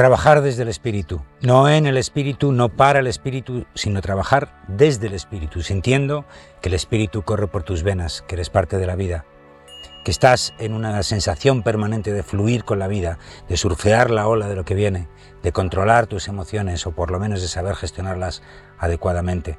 trabajar 0.00 0.40
desde 0.40 0.62
el 0.62 0.70
espíritu, 0.70 1.20
no 1.42 1.68
en 1.68 1.84
el 1.84 1.98
espíritu, 1.98 2.52
no 2.52 2.70
para 2.70 3.00
el 3.00 3.06
espíritu, 3.06 3.66
sino 3.74 4.00
trabajar 4.00 4.64
desde 4.66 5.08
el 5.08 5.12
espíritu, 5.12 5.60
sintiendo 5.60 6.24
que 6.62 6.70
el 6.70 6.74
espíritu 6.74 7.20
corre 7.20 7.48
por 7.48 7.64
tus 7.64 7.82
venas, 7.82 8.24
que 8.26 8.36
eres 8.36 8.48
parte 8.48 8.78
de 8.78 8.86
la 8.86 8.96
vida, 8.96 9.26
que 10.02 10.10
estás 10.10 10.54
en 10.58 10.72
una 10.72 11.02
sensación 11.02 11.62
permanente 11.62 12.14
de 12.14 12.22
fluir 12.22 12.64
con 12.64 12.78
la 12.78 12.88
vida, 12.88 13.18
de 13.46 13.58
surfear 13.58 14.10
la 14.10 14.26
ola 14.26 14.48
de 14.48 14.56
lo 14.56 14.64
que 14.64 14.74
viene, 14.74 15.06
de 15.42 15.52
controlar 15.52 16.06
tus 16.06 16.28
emociones 16.28 16.86
o 16.86 16.92
por 16.92 17.10
lo 17.10 17.20
menos 17.20 17.42
de 17.42 17.48
saber 17.48 17.74
gestionarlas 17.74 18.42
adecuadamente, 18.78 19.58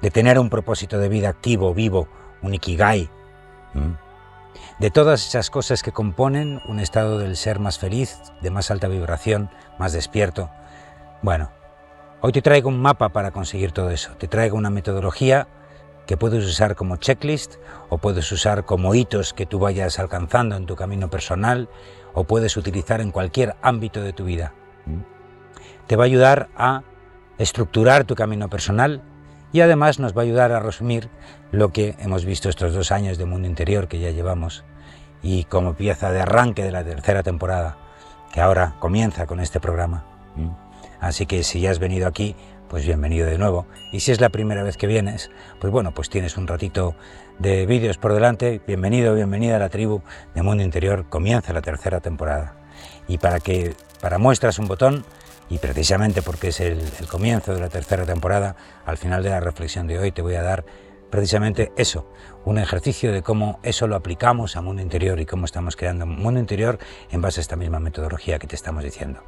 de 0.00 0.12
tener 0.12 0.38
un 0.38 0.48
propósito 0.48 0.96
de 0.98 1.08
vida 1.08 1.28
activo, 1.28 1.74
vivo, 1.74 2.06
un 2.40 2.54
ikigai, 2.54 3.10
de 4.78 4.90
todas 4.90 5.26
esas 5.26 5.50
cosas 5.50 5.82
que 5.82 5.92
componen 5.92 6.60
un 6.66 6.80
estado 6.80 7.18
del 7.18 7.36
ser 7.36 7.58
más 7.58 7.78
feliz, 7.78 8.18
de 8.40 8.50
más 8.50 8.70
alta 8.70 8.88
vibración, 8.88 9.50
más 9.78 9.92
despierto. 9.92 10.50
Bueno, 11.22 11.50
hoy 12.20 12.32
te 12.32 12.42
traigo 12.42 12.68
un 12.68 12.80
mapa 12.80 13.10
para 13.10 13.30
conseguir 13.30 13.72
todo 13.72 13.90
eso, 13.90 14.12
te 14.16 14.28
traigo 14.28 14.56
una 14.56 14.70
metodología 14.70 15.48
que 16.06 16.16
puedes 16.16 16.44
usar 16.44 16.76
como 16.76 16.96
checklist 16.96 17.56
o 17.88 17.98
puedes 17.98 18.30
usar 18.30 18.64
como 18.64 18.94
hitos 18.94 19.32
que 19.32 19.46
tú 19.46 19.58
vayas 19.58 19.98
alcanzando 19.98 20.56
en 20.56 20.66
tu 20.66 20.76
camino 20.76 21.10
personal 21.10 21.68
o 22.14 22.24
puedes 22.24 22.56
utilizar 22.56 23.00
en 23.00 23.10
cualquier 23.10 23.56
ámbito 23.60 24.02
de 24.02 24.12
tu 24.12 24.24
vida. 24.24 24.54
Te 25.86 25.96
va 25.96 26.04
a 26.04 26.06
ayudar 26.06 26.48
a 26.56 26.82
estructurar 27.38 28.04
tu 28.04 28.14
camino 28.14 28.48
personal 28.48 29.02
y 29.56 29.62
además 29.62 29.98
nos 29.98 30.14
va 30.14 30.20
a 30.20 30.24
ayudar 30.24 30.52
a 30.52 30.60
resumir 30.60 31.08
lo 31.50 31.72
que 31.72 31.94
hemos 32.00 32.26
visto 32.26 32.50
estos 32.50 32.74
dos 32.74 32.92
años 32.92 33.16
de 33.16 33.24
mundo 33.24 33.48
interior 33.48 33.88
que 33.88 33.98
ya 33.98 34.10
llevamos 34.10 34.64
y 35.22 35.44
como 35.44 35.72
pieza 35.72 36.12
de 36.12 36.20
arranque 36.20 36.62
de 36.62 36.72
la 36.72 36.84
tercera 36.84 37.22
temporada 37.22 37.78
que 38.34 38.42
ahora 38.42 38.74
comienza 38.80 39.24
con 39.24 39.40
este 39.40 39.58
programa. 39.58 40.04
Así 41.00 41.24
que 41.24 41.42
si 41.42 41.60
ya 41.60 41.70
has 41.70 41.78
venido 41.78 42.06
aquí, 42.06 42.36
pues 42.68 42.84
bienvenido 42.84 43.26
de 43.26 43.38
nuevo. 43.38 43.66
Y 43.92 44.00
si 44.00 44.12
es 44.12 44.20
la 44.20 44.28
primera 44.28 44.62
vez 44.62 44.76
que 44.76 44.86
vienes, 44.86 45.30
pues 45.58 45.72
bueno, 45.72 45.94
pues 45.94 46.10
tienes 46.10 46.36
un 46.36 46.46
ratito 46.46 46.94
de 47.38 47.64
vídeos 47.64 47.96
por 47.96 48.12
delante. 48.12 48.60
Bienvenido, 48.66 49.14
bienvenida 49.14 49.56
a 49.56 49.58
la 49.58 49.70
tribu 49.70 50.02
de 50.34 50.42
Mundo 50.42 50.64
Interior. 50.64 51.08
Comienza 51.08 51.54
la 51.54 51.62
tercera 51.62 52.00
temporada. 52.00 52.56
Y 53.08 53.16
para 53.16 53.40
que, 53.40 53.74
para 54.02 54.18
muestras 54.18 54.58
un 54.58 54.68
botón, 54.68 55.06
y 55.48 55.58
precisamente 55.58 56.22
porque 56.22 56.48
es 56.48 56.60
el, 56.60 56.82
comienzo 57.08 57.54
de 57.54 57.60
la 57.60 57.68
tercera 57.68 58.04
temporada, 58.04 58.56
al 58.84 58.96
final 58.98 59.22
de 59.22 59.30
la 59.30 59.40
reflexión 59.40 59.86
de 59.86 59.98
hoy 59.98 60.12
te 60.12 60.22
voy 60.22 60.34
a 60.34 60.42
dar 60.42 60.64
precisamente 61.10 61.72
eso, 61.76 62.10
un 62.44 62.58
ejercicio 62.58 63.12
de 63.12 63.22
cómo 63.22 63.60
eso 63.62 63.86
lo 63.86 63.96
aplicamos 63.96 64.56
a 64.56 64.60
mundo 64.60 64.82
interior 64.82 65.20
y 65.20 65.26
cómo 65.26 65.44
estamos 65.44 65.76
creando 65.76 66.04
un 66.04 66.20
mundo 66.20 66.40
interior 66.40 66.78
en 67.10 67.20
base 67.20 67.40
a 67.40 67.42
esta 67.42 67.56
misma 67.56 67.78
metodología 67.78 68.38
que 68.38 68.46
te 68.46 68.56
estamos 68.56 68.82
diciendo. 68.82 69.22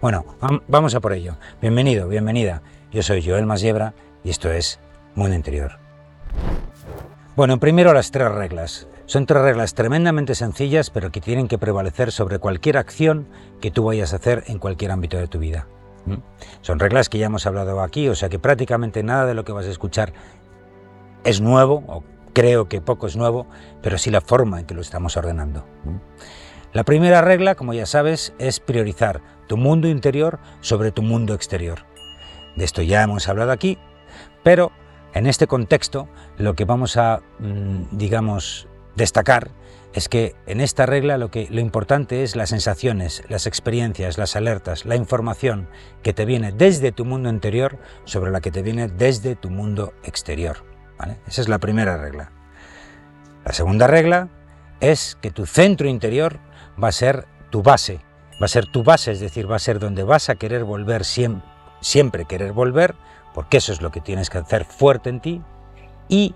Bueno, 0.00 0.24
vamos 0.68 0.94
a 0.94 1.00
por 1.00 1.12
ello. 1.12 1.36
Bienvenido, 1.60 2.08
bienvenida. 2.08 2.62
Yo 2.92 3.02
soy 3.02 3.26
Joel 3.26 3.46
Masiebra 3.46 3.94
y 4.22 4.30
esto 4.30 4.52
es 4.52 4.78
Mundo 5.14 5.34
Interior. 5.34 5.78
Bueno, 7.36 7.58
primero 7.58 7.92
las 7.92 8.12
tres 8.12 8.30
reglas. 8.30 8.86
Son 9.06 9.26
tres 9.26 9.42
reglas 9.42 9.74
tremendamente 9.74 10.34
sencillas, 10.34 10.90
pero 10.90 11.12
que 11.12 11.20
tienen 11.20 11.46
que 11.46 11.58
prevalecer 11.58 12.10
sobre 12.10 12.38
cualquier 12.38 12.78
acción 12.78 13.28
que 13.60 13.70
tú 13.70 13.84
vayas 13.84 14.12
a 14.12 14.16
hacer 14.16 14.44
en 14.46 14.58
cualquier 14.58 14.92
ámbito 14.92 15.18
de 15.18 15.28
tu 15.28 15.38
vida. 15.38 15.66
¿Mm? 16.06 16.16
Son 16.62 16.78
reglas 16.78 17.08
que 17.08 17.18
ya 17.18 17.26
hemos 17.26 17.46
hablado 17.46 17.80
aquí, 17.80 18.08
o 18.08 18.14
sea 18.14 18.28
que 18.28 18.38
prácticamente 18.38 19.02
nada 19.02 19.26
de 19.26 19.34
lo 19.34 19.44
que 19.44 19.52
vas 19.52 19.66
a 19.66 19.70
escuchar 19.70 20.12
es 21.24 21.40
nuevo, 21.40 21.84
o 21.86 22.02
creo 22.32 22.68
que 22.68 22.80
poco 22.80 23.06
es 23.06 23.16
nuevo, 23.16 23.46
pero 23.82 23.98
sí 23.98 24.10
la 24.10 24.20
forma 24.20 24.60
en 24.60 24.66
que 24.66 24.74
lo 24.74 24.80
estamos 24.80 25.16
ordenando. 25.16 25.64
¿Mm? 25.84 25.96
La 26.72 26.82
primera 26.82 27.20
regla, 27.20 27.54
como 27.54 27.72
ya 27.72 27.86
sabes, 27.86 28.32
es 28.38 28.58
priorizar 28.58 29.20
tu 29.46 29.56
mundo 29.56 29.86
interior 29.86 30.40
sobre 30.60 30.92
tu 30.92 31.02
mundo 31.02 31.34
exterior. 31.34 31.86
De 32.56 32.64
esto 32.64 32.82
ya 32.82 33.02
hemos 33.02 33.28
hablado 33.28 33.52
aquí, 33.52 33.78
pero 34.42 34.72
en 35.12 35.26
este 35.26 35.46
contexto 35.46 36.08
lo 36.36 36.54
que 36.54 36.64
vamos 36.64 36.96
a, 36.96 37.20
mm, 37.38 37.96
digamos, 37.96 38.66
destacar 38.96 39.50
es 39.94 40.08
que 40.08 40.34
en 40.46 40.60
esta 40.60 40.86
regla 40.86 41.18
lo, 41.18 41.30
que, 41.30 41.46
lo 41.50 41.60
importante 41.60 42.24
es 42.24 42.34
las 42.34 42.50
sensaciones, 42.50 43.22
las 43.28 43.46
experiencias, 43.46 44.18
las 44.18 44.34
alertas, 44.34 44.84
la 44.84 44.96
información 44.96 45.68
que 46.02 46.12
te 46.12 46.24
viene 46.24 46.50
desde 46.50 46.90
tu 46.90 47.04
mundo 47.04 47.28
interior 47.28 47.78
sobre 48.04 48.32
la 48.32 48.40
que 48.40 48.50
te 48.50 48.62
viene 48.62 48.88
desde 48.88 49.36
tu 49.36 49.50
mundo 49.50 49.94
exterior. 50.02 50.64
Esa 51.26 51.42
es 51.42 51.48
la 51.48 51.58
primera 51.58 51.96
regla. 51.96 52.32
La 53.44 53.52
segunda 53.52 53.86
regla 53.86 54.28
es 54.80 55.16
que 55.20 55.30
tu 55.30 55.46
centro 55.46 55.88
interior 55.88 56.40
va 56.82 56.88
a 56.88 56.92
ser 56.92 57.26
tu 57.50 57.62
base, 57.62 58.00
va 58.42 58.46
a 58.46 58.48
ser 58.48 58.66
tu 58.66 58.82
base, 58.82 59.12
es 59.12 59.20
decir, 59.20 59.50
va 59.50 59.56
a 59.56 59.60
ser 59.60 59.78
donde 59.78 60.02
vas 60.02 60.28
a 60.28 60.34
querer 60.34 60.64
volver 60.64 61.04
siempre, 61.04 61.48
siempre 61.80 62.24
querer 62.24 62.52
volver, 62.52 62.96
porque 63.32 63.58
eso 63.58 63.72
es 63.72 63.80
lo 63.80 63.92
que 63.92 64.00
tienes 64.00 64.30
que 64.30 64.38
hacer 64.38 64.64
fuerte 64.64 65.10
en 65.10 65.20
ti, 65.20 65.42
y 66.08 66.34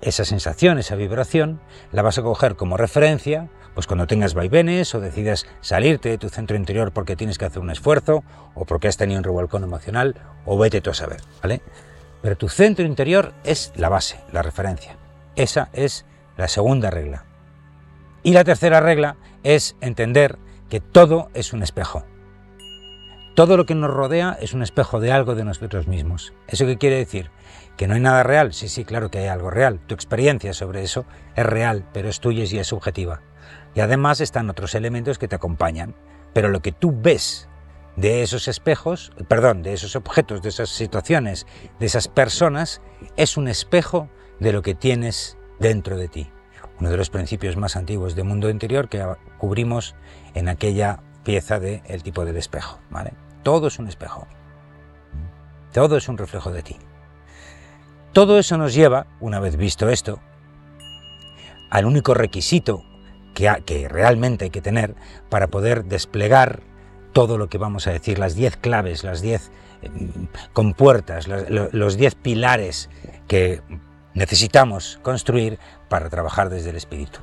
esa 0.00 0.24
sensación, 0.24 0.78
esa 0.78 0.94
vibración, 0.94 1.60
la 1.92 2.02
vas 2.02 2.18
a 2.18 2.22
coger 2.22 2.56
como 2.56 2.76
referencia, 2.76 3.48
pues 3.74 3.86
cuando 3.86 4.06
tengas 4.06 4.34
vaivenes 4.34 4.94
o 4.94 5.00
decidas 5.00 5.46
salirte 5.60 6.08
de 6.08 6.18
tu 6.18 6.28
centro 6.28 6.56
interior 6.56 6.92
porque 6.92 7.16
tienes 7.16 7.38
que 7.38 7.44
hacer 7.44 7.60
un 7.60 7.70
esfuerzo 7.70 8.24
o 8.54 8.64
porque 8.64 8.88
has 8.88 8.96
tenido 8.96 9.18
un 9.18 9.24
revolcón 9.24 9.64
emocional 9.64 10.16
o 10.44 10.58
vete 10.58 10.80
tú 10.80 10.90
a 10.90 10.94
saber, 10.94 11.20
¿vale? 11.42 11.60
Pero 12.22 12.36
tu 12.36 12.48
centro 12.48 12.84
interior 12.84 13.32
es 13.44 13.72
la 13.76 13.88
base, 13.88 14.18
la 14.32 14.42
referencia. 14.42 14.96
Esa 15.36 15.68
es 15.72 16.04
la 16.36 16.48
segunda 16.48 16.90
regla. 16.90 17.24
Y 18.22 18.32
la 18.32 18.44
tercera 18.44 18.80
regla 18.80 19.16
es 19.44 19.76
entender 19.80 20.38
que 20.68 20.80
todo 20.80 21.30
es 21.34 21.52
un 21.52 21.62
espejo. 21.62 22.04
Todo 23.34 23.56
lo 23.56 23.66
que 23.66 23.76
nos 23.76 23.90
rodea 23.90 24.36
es 24.40 24.52
un 24.52 24.62
espejo 24.62 24.98
de 24.98 25.12
algo 25.12 25.36
de 25.36 25.44
nosotros 25.44 25.86
mismos. 25.86 26.32
¿Eso 26.48 26.66
qué 26.66 26.76
quiere 26.76 26.96
decir? 26.96 27.30
¿Que 27.78 27.86
no 27.86 27.94
hay 27.94 28.00
nada 28.00 28.24
real? 28.24 28.52
Sí, 28.52 28.68
sí, 28.68 28.84
claro 28.84 29.08
que 29.08 29.18
hay 29.18 29.28
algo 29.28 29.50
real. 29.50 29.78
Tu 29.86 29.94
experiencia 29.94 30.52
sobre 30.52 30.82
eso 30.82 31.06
es 31.36 31.46
real, 31.46 31.84
pero 31.92 32.08
es 32.08 32.18
tuya 32.18 32.42
y 32.44 32.58
es 32.58 32.66
subjetiva. 32.66 33.22
Y 33.76 33.80
además 33.80 34.20
están 34.20 34.50
otros 34.50 34.74
elementos 34.74 35.16
que 35.16 35.28
te 35.28 35.36
acompañan. 35.36 35.94
Pero 36.32 36.48
lo 36.48 36.60
que 36.60 36.72
tú 36.72 36.92
ves 36.92 37.48
de 37.94 38.22
esos 38.24 38.48
espejos, 38.48 39.12
perdón, 39.28 39.62
de 39.62 39.74
esos 39.74 39.94
objetos, 39.94 40.42
de 40.42 40.48
esas 40.48 40.70
situaciones, 40.70 41.46
de 41.78 41.86
esas 41.86 42.08
personas, 42.08 42.82
es 43.16 43.36
un 43.36 43.46
espejo 43.46 44.08
de 44.40 44.52
lo 44.52 44.62
que 44.62 44.74
tienes 44.74 45.38
dentro 45.60 45.96
de 45.96 46.08
ti. 46.08 46.32
Uno 46.80 46.90
de 46.90 46.96
los 46.96 47.10
principios 47.10 47.56
más 47.56 47.76
antiguos 47.76 48.16
del 48.16 48.24
mundo 48.24 48.50
interior 48.50 48.88
que 48.88 49.06
cubrimos 49.38 49.94
en 50.34 50.48
aquella 50.48 51.00
pieza 51.22 51.60
del 51.60 51.82
el 51.86 52.02
tipo 52.02 52.24
del 52.24 52.38
espejo. 52.38 52.80
¿vale? 52.90 53.12
Todo 53.44 53.68
es 53.68 53.78
un 53.78 53.86
espejo. 53.86 54.26
Todo 55.72 55.96
es 55.96 56.08
un 56.08 56.18
reflejo 56.18 56.50
de 56.50 56.62
ti. 56.62 56.76
Todo 58.12 58.38
eso 58.38 58.56
nos 58.56 58.74
lleva, 58.74 59.06
una 59.20 59.40
vez 59.40 59.56
visto 59.56 59.88
esto, 59.88 60.20
al 61.70 61.84
único 61.84 62.14
requisito 62.14 62.82
que, 63.34 63.50
que 63.64 63.88
realmente 63.88 64.46
hay 64.46 64.50
que 64.50 64.62
tener 64.62 64.94
para 65.28 65.48
poder 65.48 65.84
desplegar 65.84 66.62
todo 67.12 67.38
lo 67.38 67.48
que 67.48 67.58
vamos 67.58 67.86
a 67.86 67.92
decir, 67.92 68.18
las 68.18 68.34
diez 68.34 68.56
claves, 68.56 69.04
las 69.04 69.20
diez 69.20 69.50
eh, 69.82 69.90
compuertas, 70.52 71.28
los 71.28 71.96
diez 71.96 72.14
pilares 72.14 72.90
que 73.26 73.62
necesitamos 74.14 74.98
construir 75.02 75.58
para 75.88 76.10
trabajar 76.10 76.50
desde 76.50 76.70
el 76.70 76.76
espíritu. 76.76 77.20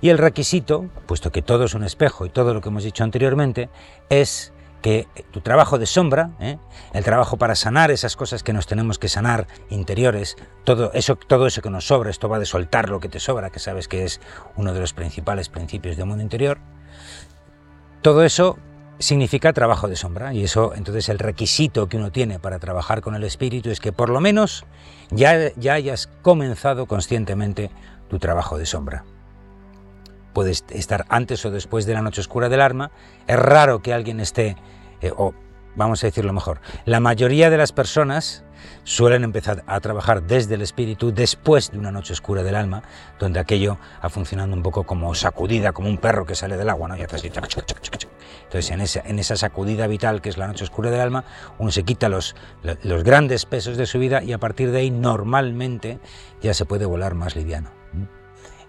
Y 0.00 0.10
el 0.10 0.18
requisito, 0.18 0.88
puesto 1.06 1.32
que 1.32 1.42
todo 1.42 1.64
es 1.64 1.74
un 1.74 1.84
espejo 1.84 2.26
y 2.26 2.30
todo 2.30 2.54
lo 2.54 2.60
que 2.60 2.68
hemos 2.68 2.84
dicho 2.84 3.04
anteriormente, 3.04 3.68
es 4.10 4.52
que 4.82 5.08
tu 5.30 5.40
trabajo 5.40 5.78
de 5.78 5.86
sombra, 5.86 6.30
¿eh? 6.40 6.58
el 6.92 7.04
trabajo 7.04 7.36
para 7.36 7.54
sanar 7.54 7.90
esas 7.90 8.16
cosas 8.16 8.42
que 8.42 8.52
nos 8.52 8.66
tenemos 8.66 8.98
que 8.98 9.08
sanar 9.08 9.46
interiores, 9.70 10.36
todo 10.64 10.92
eso, 10.92 11.16
todo 11.16 11.46
eso 11.46 11.62
que 11.62 11.70
nos 11.70 11.86
sobra, 11.86 12.10
esto 12.10 12.28
va 12.28 12.38
de 12.38 12.46
soltar 12.46 12.88
lo 12.88 13.00
que 13.00 13.08
te 13.08 13.20
sobra, 13.20 13.50
que 13.50 13.58
sabes 13.58 13.88
que 13.88 14.04
es 14.04 14.20
uno 14.56 14.72
de 14.74 14.80
los 14.80 14.92
principales 14.92 15.48
principios 15.48 15.96
del 15.96 16.06
mundo 16.06 16.22
interior, 16.22 16.58
todo 18.02 18.22
eso 18.22 18.58
significa 19.00 19.52
trabajo 19.52 19.88
de 19.88 19.96
sombra 19.96 20.34
y 20.34 20.44
eso 20.44 20.72
entonces 20.74 21.08
el 21.08 21.18
requisito 21.18 21.88
que 21.88 21.96
uno 21.96 22.10
tiene 22.10 22.40
para 22.40 22.58
trabajar 22.58 23.00
con 23.00 23.14
el 23.14 23.22
espíritu 23.22 23.70
es 23.70 23.80
que 23.80 23.92
por 23.92 24.10
lo 24.10 24.20
menos 24.20 24.64
ya, 25.10 25.52
ya 25.54 25.74
hayas 25.74 26.08
comenzado 26.22 26.86
conscientemente 26.86 27.70
tu 28.08 28.18
trabajo 28.18 28.58
de 28.58 28.66
sombra 28.66 29.04
puedes 30.38 30.64
estar 30.70 31.04
antes 31.08 31.44
o 31.44 31.50
después 31.50 31.84
de 31.84 31.94
la 31.94 32.00
noche 32.00 32.20
oscura 32.20 32.48
del 32.48 32.60
alma. 32.60 32.92
Es 33.26 33.36
raro 33.36 33.82
que 33.82 33.92
alguien 33.92 34.20
esté, 34.20 34.54
eh, 35.00 35.10
o 35.16 35.34
vamos 35.74 36.04
a 36.04 36.06
decirlo 36.06 36.32
mejor, 36.32 36.60
la 36.84 37.00
mayoría 37.00 37.50
de 37.50 37.56
las 37.56 37.72
personas 37.72 38.44
suelen 38.84 39.24
empezar 39.24 39.64
a 39.66 39.80
trabajar 39.80 40.22
desde 40.22 40.54
el 40.54 40.62
espíritu 40.62 41.12
después 41.12 41.72
de 41.72 41.78
una 41.78 41.90
noche 41.90 42.12
oscura 42.12 42.44
del 42.44 42.54
alma, 42.54 42.84
donde 43.18 43.40
aquello 43.40 43.78
ha 44.00 44.08
funcionado 44.10 44.52
un 44.52 44.62
poco 44.62 44.84
como 44.84 45.12
sacudida, 45.16 45.72
como 45.72 45.88
un 45.88 45.98
perro 45.98 46.24
que 46.24 46.36
sale 46.36 46.56
del 46.56 46.68
agua, 46.68 46.86
¿no? 46.86 46.96
Y 46.96 47.00
entonces 47.00 48.70
en 48.70 48.80
esa, 48.80 49.00
en 49.00 49.18
esa 49.18 49.36
sacudida 49.36 49.88
vital 49.88 50.22
que 50.22 50.28
es 50.28 50.38
la 50.38 50.46
noche 50.46 50.62
oscura 50.62 50.92
del 50.92 51.00
alma, 51.00 51.24
uno 51.58 51.72
se 51.72 51.82
quita 51.82 52.08
los, 52.08 52.36
los 52.84 53.02
grandes 53.02 53.44
pesos 53.44 53.76
de 53.76 53.86
su 53.86 53.98
vida 53.98 54.22
y 54.22 54.32
a 54.32 54.38
partir 54.38 54.70
de 54.70 54.78
ahí 54.78 54.92
normalmente 54.92 55.98
ya 56.40 56.54
se 56.54 56.64
puede 56.64 56.86
volar 56.86 57.16
más 57.16 57.34
liviano. 57.34 57.77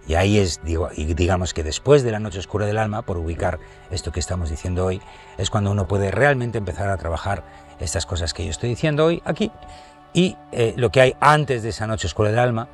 Y 0.10 0.16
ahí 0.16 0.40
es, 0.40 0.62
digo, 0.64 0.90
y 0.96 1.06
digamos 1.14 1.54
que 1.54 1.62
después 1.62 2.02
de 2.02 2.10
la 2.10 2.20
noche 2.20 2.40
oscura 2.40 2.66
del 2.66 2.80
alma, 2.80 3.04
por 3.04 3.18
ubicar 3.18 3.60
esto 3.92 4.12
que 4.12 4.20
estamos 4.20 4.50
diciendo 4.50 4.84
hoy, 4.84 5.00
es 5.38 5.52
cuando 5.52 5.70
uno 5.70 5.88
puede 5.88 6.10
realmente 6.10 6.58
empezar 6.58 6.90
a 6.90 6.98
trabajar 6.98 7.44
estas 7.80 8.08
cosas 8.08 8.34
que 8.34 8.44
yo 8.44 8.50
estoy 8.50 8.70
diciendo 8.70 9.06
hoy 9.06 9.22
aquí. 9.24 9.52
Y 10.12 10.36
eh, 10.52 10.74
lo 10.78 10.90
que 10.90 11.02
hay 11.02 11.16
antes 11.20 11.62
de 11.62 11.70
esa 11.70 11.86
noche 11.86 12.08
oscura 12.08 12.32
del 12.32 12.40
alma 12.40 12.70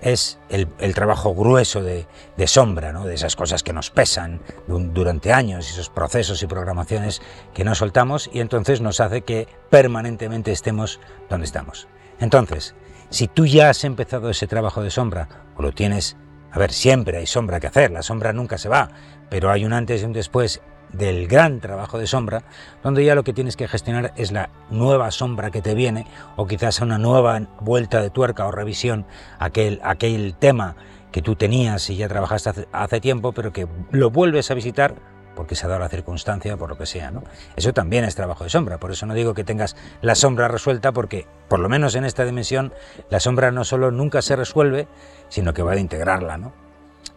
es 0.00 0.40
el, 0.48 0.66
trabajo 0.92 1.32
grueso 1.36 1.84
de, 1.84 2.04
sombra, 2.46 2.92
¿no? 2.92 3.06
de 3.06 3.14
esas 3.14 3.36
cosas 3.36 3.62
que 3.62 3.72
nos 3.72 3.90
pesan 3.90 4.40
durante 4.66 5.32
años, 5.32 5.70
esos 5.70 5.88
procesos 5.88 6.42
y 6.42 6.48
programaciones 6.48 7.22
que 7.54 7.62
no 7.62 7.76
soltamos 7.76 8.28
y 8.32 8.40
entonces 8.40 8.80
nos 8.80 8.98
hace 8.98 9.22
que 9.22 9.46
permanentemente 9.70 10.50
estemos 10.50 10.98
donde 11.30 11.46
estamos. 11.46 11.86
Entonces, 12.18 12.74
si 13.08 13.28
tú 13.28 13.46
ya 13.46 13.70
has 13.70 13.84
empezado 13.84 14.30
ese 14.30 14.48
trabajo 14.48 14.82
de 14.82 14.90
sombra 14.90 15.28
o 15.54 15.62
lo 15.62 15.70
tienes 15.70 16.16
a 16.52 16.58
ver, 16.58 16.72
siempre 16.72 17.16
hay 17.18 17.26
sombra 17.26 17.60
que 17.60 17.66
hacer, 17.66 17.90
la 17.90 18.02
sombra 18.02 18.32
nunca 18.32 18.58
se 18.58 18.68
va, 18.68 18.90
pero 19.30 19.50
hay 19.50 19.64
un 19.64 19.72
antes 19.72 20.02
y 20.02 20.04
un 20.04 20.12
después 20.12 20.60
del 20.92 21.26
gran 21.26 21.60
trabajo 21.60 21.98
de 21.98 22.06
sombra, 22.06 22.42
donde 22.82 23.04
ya 23.04 23.14
lo 23.14 23.24
que 23.24 23.32
tienes 23.32 23.56
que 23.56 23.66
gestionar 23.66 24.12
es 24.16 24.30
la 24.30 24.50
nueva 24.70 25.10
sombra 25.10 25.50
que 25.50 25.62
te 25.62 25.74
viene, 25.74 26.06
o 26.36 26.46
quizás 26.46 26.80
una 26.80 26.98
nueva 26.98 27.40
vuelta 27.60 28.02
de 28.02 28.10
tuerca 28.10 28.46
o 28.46 28.52
revisión, 28.52 29.06
aquel, 29.38 29.80
aquel 29.82 30.34
tema 30.38 30.76
que 31.10 31.22
tú 31.22 31.36
tenías 31.36 31.88
y 31.88 31.96
ya 31.96 32.08
trabajaste 32.08 32.50
hace, 32.50 32.68
hace 32.72 33.00
tiempo, 33.00 33.32
pero 33.32 33.52
que 33.52 33.66
lo 33.90 34.10
vuelves 34.10 34.50
a 34.50 34.54
visitar 34.54 34.94
porque 35.34 35.54
se 35.54 35.66
ha 35.66 35.68
dado 35.68 35.80
la 35.80 35.88
circunstancia, 35.88 36.56
por 36.56 36.68
lo 36.68 36.76
que 36.76 36.86
sea. 36.86 37.10
¿no? 37.10 37.22
Eso 37.56 37.72
también 37.72 38.04
es 38.04 38.14
trabajo 38.14 38.44
de 38.44 38.50
sombra, 38.50 38.78
por 38.78 38.90
eso 38.90 39.06
no 39.06 39.14
digo 39.14 39.34
que 39.34 39.44
tengas 39.44 39.76
la 40.00 40.14
sombra 40.14 40.48
resuelta, 40.48 40.92
porque 40.92 41.26
por 41.48 41.60
lo 41.60 41.68
menos 41.68 41.94
en 41.94 42.04
esta 42.04 42.24
dimensión 42.24 42.72
la 43.10 43.20
sombra 43.20 43.50
no 43.50 43.64
solo 43.64 43.90
nunca 43.90 44.22
se 44.22 44.36
resuelve, 44.36 44.88
sino 45.28 45.54
que 45.54 45.62
va 45.62 45.72
a 45.72 45.78
integrarla 45.78 46.38
¿no? 46.38 46.52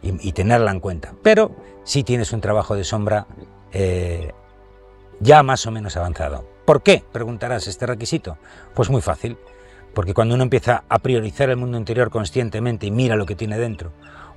y, 0.01 0.31
tenerla 0.33 0.71
en 0.71 0.79
cuenta. 0.79 1.13
Pero 1.23 1.55
sí 1.83 2.03
tienes 2.03 2.31
un 2.31 2.41
trabajo 2.41 2.75
de 2.75 2.83
sombra 2.83 3.27
eh, 3.71 4.31
ya 5.19 5.43
más 5.43 5.65
o 5.65 5.71
menos 5.71 5.97
avanzado. 5.97 6.45
¿Por 6.65 6.81
qué? 6.81 7.03
Preguntarás 7.11 7.67
este 7.67 7.85
requisito. 7.85 8.37
Pues 8.73 8.89
muy 8.89 9.01
fácil, 9.01 9.37
porque 9.93 10.13
cuando 10.13 10.35
uno 10.35 10.43
empieza 10.43 10.83
a 10.89 10.99
priorizar 10.99 11.49
el 11.49 11.57
mundo 11.57 11.77
interior 11.77 12.09
conscientemente 12.09 12.85
y 12.85 12.91
mira 12.91 13.15
lo 13.15 13.25
que 13.25 13.35
tiene 13.35 13.57
dentro, 13.57 13.91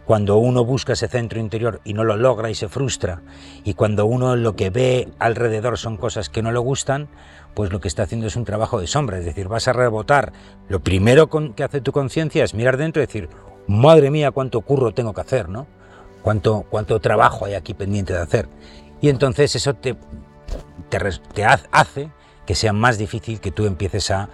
cuando 0.09 0.39
uno 0.39 0.65
busca 0.65 0.95
ese 0.95 1.07
centro 1.07 1.39
interior 1.39 1.83
y 1.85 1.93
no 1.93 2.03
lo 2.03 2.17
logra 2.17 2.49
y 2.49 2.55
se 2.55 2.71
frustra, 2.71 3.21
y 3.63 3.75
cuando 3.75 4.07
uno 4.07 4.37
lo 4.37 4.57
que 4.57 4.71
ve 4.71 5.09
alrededor 5.19 5.77
son 5.77 5.99
cosas 5.99 6.31
que 6.31 6.41
no 6.41 6.51
le 6.51 6.59
gustan, 6.59 7.09
pues 7.53 7.71
lo 7.73 7.83
que 7.83 7.89
está 7.89 8.05
haciendo 8.05 8.27
es 8.27 8.35
un 8.35 8.47
trabajo 8.47 8.81
de 8.81 8.87
sombra, 8.87 9.19
es 9.19 9.27
decir, 9.27 9.49
vas 9.49 9.69
a 9.69 9.75
rebotar. 9.75 10.33
Lo 10.71 10.81
primero 10.81 11.29
que 11.55 11.63
hace 11.63 11.83
tu 11.83 11.93
conciencia 11.93 12.43
es 12.43 12.55
mirar 12.55 12.79
dentro 12.79 13.03
y 13.03 13.07
decir, 13.07 13.29
madre 13.67 14.11
mía, 14.11 14.31
cuánto 14.31 14.63
curro 14.63 14.95
tengo 14.95 15.13
que 15.13 15.21
hacer, 15.21 15.51
¿no? 15.51 15.67
Cuánto, 16.23 16.65
cuánto 16.71 17.01
trabajo 17.01 17.45
hay 17.45 17.53
aquí 17.53 17.75
pendiente 17.75 18.15
de 18.15 18.21
hacer. 18.21 18.49
Y 19.03 19.11
entonces 19.11 19.55
eso 19.57 19.75
te, 19.75 19.95
te, 20.89 20.99
te 21.35 21.45
hace 21.45 22.09
que 22.47 22.55
sea 22.55 22.73
más 22.73 22.97
difícil 22.97 23.41
que 23.41 23.51
tú 23.51 23.67
empieces 23.67 24.11
a, 24.11 24.31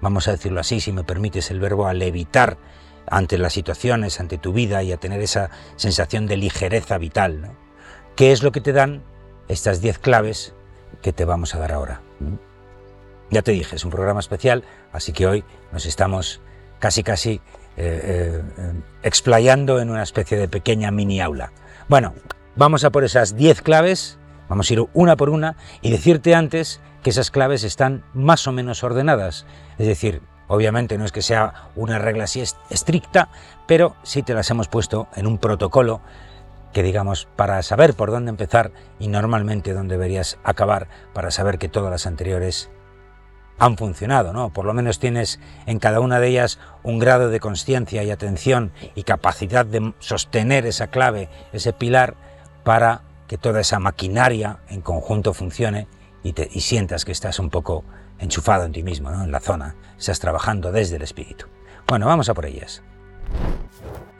vamos 0.00 0.26
a 0.26 0.30
decirlo 0.30 0.60
así, 0.60 0.80
si 0.80 0.90
me 0.90 1.04
permites 1.04 1.50
el 1.50 1.60
verbo, 1.60 1.86
a 1.86 1.92
levitar 1.92 2.56
ante 3.10 3.38
las 3.38 3.52
situaciones, 3.52 4.20
ante 4.20 4.38
tu 4.38 4.52
vida 4.52 4.82
y 4.82 4.92
a 4.92 4.96
tener 4.96 5.20
esa 5.20 5.50
sensación 5.76 6.26
de 6.26 6.36
ligereza 6.36 6.98
vital. 6.98 7.42
¿no? 7.42 7.56
¿Qué 8.16 8.32
es 8.32 8.42
lo 8.42 8.52
que 8.52 8.60
te 8.60 8.72
dan 8.72 9.02
estas 9.48 9.80
10 9.80 9.98
claves 9.98 10.54
que 11.02 11.12
te 11.12 11.24
vamos 11.24 11.54
a 11.54 11.58
dar 11.58 11.72
ahora? 11.72 12.02
¿Mm? 12.20 12.34
Ya 13.30 13.42
te 13.42 13.52
dije, 13.52 13.76
es 13.76 13.84
un 13.84 13.90
programa 13.90 14.20
especial, 14.20 14.64
así 14.92 15.12
que 15.12 15.26
hoy 15.26 15.44
nos 15.70 15.84
estamos 15.84 16.40
casi 16.78 17.02
casi 17.02 17.40
eh, 17.76 18.42
eh, 18.56 18.72
explayando 19.02 19.80
en 19.80 19.90
una 19.90 20.02
especie 20.02 20.38
de 20.38 20.48
pequeña 20.48 20.90
mini 20.90 21.20
aula. 21.20 21.52
Bueno, 21.88 22.14
vamos 22.56 22.84
a 22.84 22.90
por 22.90 23.04
esas 23.04 23.36
10 23.36 23.62
claves, 23.62 24.18
vamos 24.48 24.70
a 24.70 24.72
ir 24.72 24.84
una 24.94 25.16
por 25.16 25.28
una 25.28 25.56
y 25.82 25.90
decirte 25.90 26.34
antes 26.34 26.80
que 27.02 27.10
esas 27.10 27.30
claves 27.30 27.64
están 27.64 28.04
más 28.14 28.46
o 28.46 28.52
menos 28.52 28.82
ordenadas, 28.82 29.46
es 29.78 29.86
decir, 29.86 30.22
Obviamente 30.48 30.98
no 30.98 31.04
es 31.04 31.12
que 31.12 31.22
sea 31.22 31.70
una 31.76 31.98
regla 31.98 32.24
así 32.24 32.42
estricta, 32.70 33.28
pero 33.66 33.94
sí 34.02 34.22
te 34.22 34.34
las 34.34 34.50
hemos 34.50 34.68
puesto 34.68 35.08
en 35.14 35.26
un 35.26 35.38
protocolo 35.38 36.00
que 36.72 36.82
digamos 36.82 37.28
para 37.36 37.62
saber 37.62 37.94
por 37.94 38.10
dónde 38.10 38.30
empezar 38.30 38.72
y 38.98 39.08
normalmente 39.08 39.72
dónde 39.72 39.94
deberías 39.94 40.38
acabar 40.44 40.88
para 41.12 41.30
saber 41.30 41.58
que 41.58 41.68
todas 41.68 41.90
las 41.90 42.06
anteriores 42.06 42.70
han 43.58 43.76
funcionado, 43.76 44.32
¿no? 44.32 44.50
Por 44.52 44.64
lo 44.64 44.74
menos 44.74 44.98
tienes 44.98 45.40
en 45.66 45.78
cada 45.78 46.00
una 46.00 46.20
de 46.20 46.28
ellas 46.28 46.58
un 46.82 46.98
grado 46.98 47.28
de 47.28 47.40
conciencia 47.40 48.04
y 48.04 48.10
atención 48.10 48.72
y 48.94 49.02
capacidad 49.02 49.66
de 49.66 49.94
sostener 49.98 50.64
esa 50.66 50.88
clave, 50.88 51.28
ese 51.52 51.72
pilar, 51.72 52.14
para 52.64 53.02
que 53.26 53.38
toda 53.38 53.60
esa 53.60 53.78
maquinaria 53.78 54.58
en 54.68 54.80
conjunto 54.80 55.34
funcione 55.34 55.88
y, 56.22 56.32
sientas 56.60 57.04
que 57.04 57.12
estás 57.12 57.38
un 57.38 57.50
poco 57.50 57.84
enchufado 58.18 58.64
en 58.64 58.72
ti 58.72 58.82
mismo, 58.82 59.10
en 59.10 59.30
la 59.30 59.40
zona, 59.40 59.76
estás 59.98 60.20
trabajando 60.20 60.72
desde 60.72 60.96
el 60.96 61.02
espíritu. 61.02 61.46
Bueno, 61.86 62.06
vamos 62.06 62.28
a 62.28 62.34
por 62.34 62.46
ellas. 62.46 62.82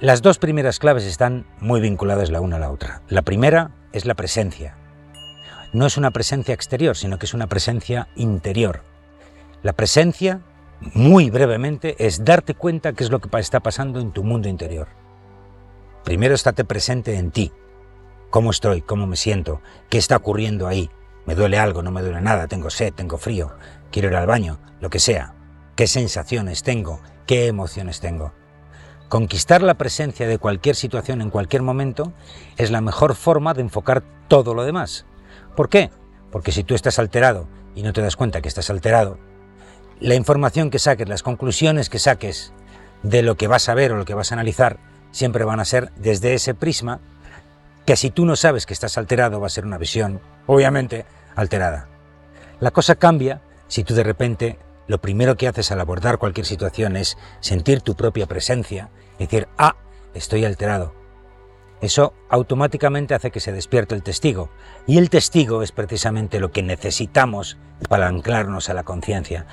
Las 0.01 0.23
dos 0.23 0.39
primeras 0.39 0.79
claves 0.79 1.05
están 1.05 1.47
muy 1.61 1.81
vinculadas 1.81 2.31
la 2.31 2.41
una 2.41 2.57
a 2.57 2.61
la 2.61 2.71
otra. 2.71 3.03
La 3.09 3.23
primera 3.23 3.73
es 3.93 4.05
la 4.05 4.15
presencia. 4.15 4.77
No 5.73 5.87
es 5.87 5.97
una 5.97 6.13
presencia 6.13 6.55
exterior, 6.55 6.97
sino 6.97 7.19
que 7.19 7.27
es 7.27 7.35
una 7.35 7.47
presencia 7.47 8.09
interior. 8.15 8.83
La 9.63 9.73
presencia, 9.73 10.41
muy 10.81 11.31
brevemente, 11.31 11.97
es 11.99 12.25
darte 12.25 12.55
cuenta 12.55 12.93
qué 12.93 13.05
es 13.05 13.11
lo 13.11 13.21
que 13.21 13.29
está 13.41 13.61
pasando 13.61 14.01
en 14.01 14.13
tu 14.13 14.23
mundo 14.23 14.49
interior. 14.49 14.89
Primero 16.05 16.35
estate 16.35 16.65
presente 16.65 17.17
en 17.17 17.33
ti. 17.33 17.53
¿Cómo 18.31 18.51
estoy? 18.51 18.83
¿Cómo 18.83 19.07
me 19.07 19.17
siento? 19.17 19.61
¿Qué 19.91 19.99
está 19.99 20.17
ocurriendo 20.17 20.69
ahí? 20.69 20.91
¿Me 21.29 21.35
duele 21.35 21.59
algo? 21.59 21.83
¿No 21.83 21.91
me 21.91 22.01
duele 22.01 22.23
nada? 22.23 22.47
¿Tengo 22.47 22.71
sed? 22.71 22.95
¿Tengo 22.95 23.19
frío? 23.19 23.53
quiero 23.91 24.09
ir 24.09 24.17
al 24.17 24.27
baño, 24.27 24.59
lo 24.81 24.89
que 24.89 24.99
sea, 24.99 25.35
qué 25.77 25.87
sensaciones 25.87 26.63
tengo, 26.63 27.03
qué 27.27 27.49
emociones 27.49 28.01
tengo. 28.01 28.33
Conquistar 29.11 29.63
la 29.63 29.75
presencia 29.75 30.27
de 30.27 30.39
cualquier 30.39 30.75
situación 30.75 31.21
en 31.21 31.29
cualquier 31.29 31.61
momento 31.61 32.15
es 32.57 32.71
la 32.71 32.81
mejor 32.81 33.15
forma 33.15 33.53
de 33.53 33.61
enfocar 33.61 34.03
todo 34.27 34.55
lo 34.55 34.65
demás. 34.65 35.05
¿Por 35.55 35.69
qué? 35.69 35.91
Porque 36.33 36.51
si 36.51 36.65
tú 36.65 36.75
estás 36.75 36.99
alterado 36.99 37.47
y 37.75 37.83
no 37.83 37.93
te 37.93 38.01
das 38.01 38.17
cuenta 38.17 38.41
que 38.41 38.49
estás 38.49 38.71
alterado, 38.71 39.19
la 40.01 40.15
información 40.15 40.71
que 40.71 40.79
saques, 40.79 41.11
las 41.11 41.23
conclusiones 41.23 41.91
que 41.91 41.99
saques 41.99 42.55
de 43.03 43.21
lo 43.21 43.37
que 43.37 43.49
vas 43.49 43.69
a 43.69 43.75
ver 43.75 43.93
o 43.93 43.99
lo 43.99 44.07
que 44.07 44.15
vas 44.15 44.33
a 44.33 44.35
analizar, 44.35 44.79
siempre 45.11 45.45
van 45.45 45.61
a 45.61 45.67
ser 45.67 45.93
desde 45.97 46.33
ese 46.33 46.55
prisma, 46.55 47.01
que 47.85 47.97
si 47.97 48.09
tú 48.09 48.25
no 48.25 48.35
sabes 48.35 48.65
que 48.65 48.73
estás 48.73 48.97
alterado 48.97 49.41
va 49.41 49.49
a 49.49 49.51
ser 49.51 49.67
una 49.67 49.77
visión, 49.77 50.23
obviamente, 50.47 51.05
alterada. 51.39 51.89
La 52.59 52.73
cosa 52.73 52.97
cambia 52.97 53.41
si 53.69 53.85
tú 53.85 53.95
de 53.95 54.03
repente 54.03 54.59
lo 54.89 54.99
primero 55.01 55.37
que 55.37 55.47
haces 55.47 55.71
al 55.71 55.81
abordar 55.81 56.19
cualquier 56.19 56.47
situación 56.47 56.97
es 56.97 57.17
sentir 57.41 57.81
tu 57.81 57.95
propia 57.95 58.27
presencia, 58.27 58.91
decir, 59.19 59.47
ah, 59.57 59.77
estoy 60.15 60.45
alterado. 60.45 60.95
Eso 61.81 62.13
automáticamente 62.29 63.15
hace 63.15 63.31
que 63.31 63.39
se 63.39 63.53
despierte 63.53 63.95
el 63.95 64.03
testigo. 64.03 64.51
Y 64.87 64.99
el 64.99 65.11
testigo 65.11 65.63
es 65.63 65.71
precisamente 65.71 66.41
lo 66.41 66.51
que 66.51 66.63
necesitamos 66.65 67.57
para 67.89 68.09
anclarnos 68.09 68.69
a 68.69 68.75
la 68.75 68.83
conciencia, 68.83 69.47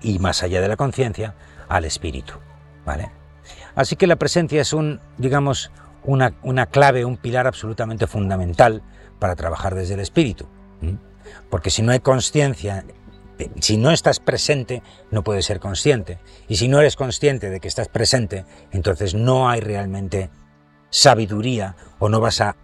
y 0.00 0.18
más 0.18 0.42
allá 0.42 0.60
de 0.60 0.68
la 0.68 0.76
conciencia, 0.76 1.34
al 1.68 1.84
espíritu. 1.84 2.34
¿Vale? 2.84 3.12
Así 3.76 3.94
que 3.94 4.08
la 4.08 4.16
presencia 4.16 4.60
es 4.60 4.72
un, 4.72 5.00
digamos, 5.18 5.70
una, 6.02 6.34
una 6.42 6.66
clave, 6.66 7.04
un 7.04 7.16
pilar 7.16 7.46
absolutamente 7.46 8.08
fundamental 8.08 8.82
para 9.20 9.36
trabajar 9.36 9.76
desde 9.76 9.94
el 9.94 10.00
espíritu. 10.00 10.48
Porque 11.50 11.70
si 11.70 11.82
no 11.82 11.92
hay 11.92 12.00
conciencia 12.00 12.84
si 13.60 13.76
no 13.76 13.90
estás 13.90 14.20
presente, 14.20 14.82
no 15.10 15.24
puedes 15.24 15.46
ser 15.46 15.60
consciente. 15.60 16.18
Y 16.48 16.56
si 16.56 16.68
no 16.68 16.80
eres 16.80 16.96
consciente 16.96 17.50
de 17.50 17.60
que 17.60 17.68
estás 17.68 17.88
presente, 17.88 18.44
entonces 18.70 19.14
no 19.14 19.48
hay 19.48 19.60
realmente 19.60 20.30
sabiduría 20.90 21.76
o 21.98 22.08
no 22.08 22.20
vas 22.20 22.40
a 22.40 22.56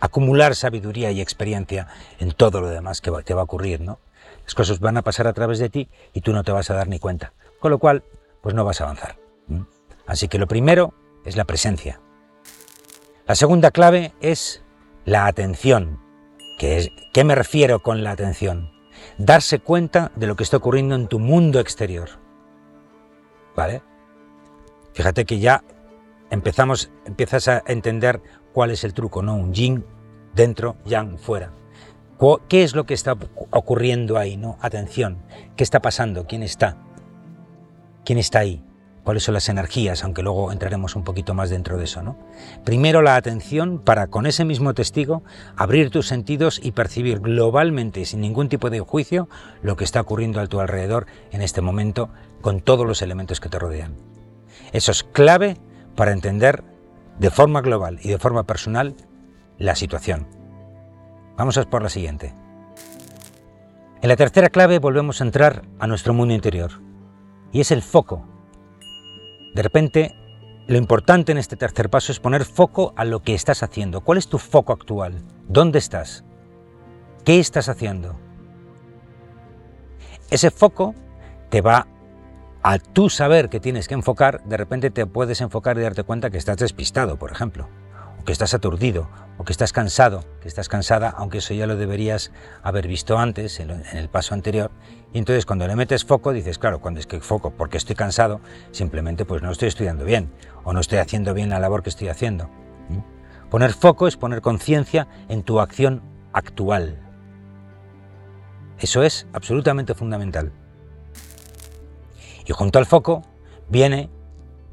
acumular 0.00 0.54
sabiduría 0.54 1.10
y 1.10 1.20
experiencia 1.20 1.88
en 2.18 2.32
todo 2.32 2.60
lo 2.60 2.68
demás 2.68 3.00
que 3.00 3.10
va 3.10 3.40
a 3.40 3.44
ocurrir, 3.44 3.80
¿no? 3.80 3.98
Las 4.44 4.54
cosas 4.54 4.80
van 4.80 4.96
a 4.96 5.02
pasar 5.02 5.26
a 5.26 5.32
través 5.32 5.58
de 5.58 5.70
ti 5.70 5.88
y 6.12 6.20
tú 6.20 6.32
no 6.32 6.44
te 6.44 6.52
vas 6.52 6.70
a 6.70 6.74
dar 6.74 6.88
ni 6.88 6.98
cuenta. 6.98 7.32
Con 7.60 7.70
lo 7.70 7.78
cual, 7.78 8.04
pues 8.42 8.54
no 8.54 8.64
vas 8.64 8.80
a 8.80 8.84
avanzar. 8.84 9.18
Así 10.06 10.28
que 10.28 10.38
lo 10.38 10.46
primero 10.46 10.94
es 11.24 11.36
la 11.36 11.44
presencia. 11.44 12.00
La 13.26 13.34
segunda 13.34 13.72
clave 13.72 14.12
es 14.20 14.62
la 15.04 15.26
atención. 15.26 16.05
¿Qué, 16.58 16.92
¿Qué 17.12 17.24
me 17.24 17.34
refiero 17.34 17.80
con 17.80 18.02
la 18.02 18.12
atención? 18.12 18.76
darse 19.18 19.60
cuenta 19.60 20.12
de 20.16 20.26
lo 20.26 20.36
que 20.36 20.42
está 20.42 20.56
ocurriendo 20.56 20.94
en 20.94 21.08
tu 21.08 21.18
mundo 21.18 21.60
exterior. 21.60 22.08
¿Vale? 23.54 23.82
Fíjate 24.92 25.24
que 25.24 25.38
ya 25.38 25.64
empezamos, 26.30 26.90
empiezas 27.06 27.48
a 27.48 27.62
entender 27.66 28.22
cuál 28.52 28.70
es 28.70 28.84
el 28.84 28.94
truco, 28.94 29.22
¿no? 29.22 29.34
Un 29.36 29.52
yin 29.52 29.84
dentro, 30.34 30.76
yang 30.84 31.18
fuera. 31.18 31.52
¿Qué 32.48 32.62
es 32.62 32.74
lo 32.74 32.84
que 32.84 32.94
está 32.94 33.16
ocurriendo 33.50 34.16
ahí, 34.16 34.36
no? 34.36 34.56
Atención, 34.60 35.22
¿qué 35.54 35.64
está 35.64 35.80
pasando? 35.80 36.26
¿Quién 36.26 36.42
está? 36.42 36.78
¿Quién 38.04 38.18
está 38.18 38.38
ahí? 38.40 38.64
Cuáles 39.06 39.22
son 39.22 39.34
las 39.34 39.48
energías, 39.48 40.02
aunque 40.02 40.24
luego 40.24 40.50
entraremos 40.50 40.96
un 40.96 41.04
poquito 41.04 41.32
más 41.32 41.48
dentro 41.48 41.78
de 41.78 41.84
eso, 41.84 42.02
¿no? 42.02 42.18
Primero 42.64 43.02
la 43.02 43.14
atención 43.14 43.78
para 43.78 44.08
con 44.08 44.26
ese 44.26 44.44
mismo 44.44 44.74
testigo 44.74 45.22
abrir 45.54 45.90
tus 45.90 46.08
sentidos 46.08 46.58
y 46.60 46.72
percibir 46.72 47.20
globalmente, 47.20 48.04
sin 48.04 48.20
ningún 48.20 48.48
tipo 48.48 48.68
de 48.68 48.80
juicio, 48.80 49.28
lo 49.62 49.76
que 49.76 49.84
está 49.84 50.00
ocurriendo 50.00 50.40
a 50.40 50.48
tu 50.48 50.58
alrededor 50.58 51.06
en 51.30 51.40
este 51.40 51.60
momento 51.60 52.08
con 52.40 52.60
todos 52.60 52.84
los 52.84 53.00
elementos 53.00 53.38
que 53.38 53.48
te 53.48 53.60
rodean. 53.60 53.94
Eso 54.72 54.90
es 54.90 55.04
clave 55.04 55.56
para 55.94 56.10
entender 56.10 56.64
de 57.20 57.30
forma 57.30 57.60
global 57.60 58.00
y 58.02 58.08
de 58.08 58.18
forma 58.18 58.42
personal 58.42 58.96
la 59.56 59.76
situación. 59.76 60.26
Vamos 61.36 61.56
a 61.58 61.62
por 61.62 61.80
la 61.80 61.90
siguiente. 61.90 62.34
En 64.02 64.08
la 64.08 64.16
tercera 64.16 64.50
clave 64.50 64.80
volvemos 64.80 65.20
a 65.20 65.24
entrar 65.24 65.62
a 65.78 65.86
nuestro 65.86 66.12
mundo 66.12 66.34
interior 66.34 66.72
y 67.52 67.60
es 67.60 67.70
el 67.70 67.82
foco 67.82 68.26
de 69.56 69.62
repente, 69.62 70.14
lo 70.66 70.76
importante 70.76 71.32
en 71.32 71.38
este 71.38 71.56
tercer 71.56 71.88
paso 71.88 72.12
es 72.12 72.20
poner 72.20 72.44
foco 72.44 72.92
a 72.94 73.06
lo 73.06 73.22
que 73.22 73.32
estás 73.32 73.62
haciendo. 73.62 74.02
¿Cuál 74.02 74.18
es 74.18 74.28
tu 74.28 74.36
foco 74.36 74.74
actual? 74.74 75.24
¿Dónde 75.48 75.78
estás? 75.78 76.24
¿Qué 77.24 77.40
estás 77.40 77.70
haciendo? 77.70 78.20
Ese 80.30 80.50
foco 80.50 80.94
te 81.48 81.62
va 81.62 81.86
a 82.62 82.78
tú 82.78 83.08
saber 83.08 83.48
que 83.48 83.58
tienes 83.58 83.88
que 83.88 83.94
enfocar, 83.94 84.44
de 84.44 84.58
repente 84.58 84.90
te 84.90 85.06
puedes 85.06 85.40
enfocar 85.40 85.78
y 85.78 85.80
darte 85.80 86.02
cuenta 86.02 86.28
que 86.28 86.36
estás 86.36 86.58
despistado, 86.58 87.16
por 87.16 87.32
ejemplo 87.32 87.66
que 88.26 88.32
estás 88.32 88.52
aturdido 88.52 89.08
o 89.38 89.44
que 89.44 89.52
estás 89.52 89.72
cansado, 89.72 90.24
que 90.42 90.48
estás 90.48 90.68
cansada, 90.68 91.08
aunque 91.08 91.38
eso 91.38 91.54
ya 91.54 91.66
lo 91.66 91.76
deberías 91.76 92.32
haber 92.62 92.86
visto 92.88 93.16
antes, 93.16 93.60
en 93.60 93.70
el 93.70 94.08
paso 94.10 94.34
anterior. 94.34 94.70
Y 95.14 95.18
entonces 95.18 95.46
cuando 95.46 95.66
le 95.66 95.76
metes 95.76 96.04
foco, 96.04 96.32
dices, 96.32 96.58
claro, 96.58 96.80
cuando 96.80 97.00
es 97.00 97.06
que 97.06 97.20
foco, 97.20 97.52
porque 97.52 97.78
estoy 97.78 97.96
cansado, 97.96 98.40
simplemente 98.72 99.24
pues 99.24 99.42
no 99.42 99.50
estoy 99.50 99.68
estudiando 99.68 100.04
bien 100.04 100.30
o 100.64 100.74
no 100.74 100.80
estoy 100.80 100.98
haciendo 100.98 101.32
bien 101.32 101.48
la 101.48 101.60
labor 101.60 101.82
que 101.82 101.88
estoy 101.90 102.08
haciendo. 102.08 102.50
¿Mm? 102.88 103.48
Poner 103.48 103.72
foco 103.72 104.08
es 104.08 104.16
poner 104.16 104.42
conciencia 104.42 105.06
en 105.28 105.42
tu 105.42 105.60
acción 105.60 106.02
actual. 106.32 106.98
Eso 108.78 109.02
es 109.02 109.26
absolutamente 109.32 109.94
fundamental. 109.94 110.52
Y 112.44 112.52
junto 112.52 112.78
al 112.78 112.86
foco 112.86 113.22
viene 113.68 114.10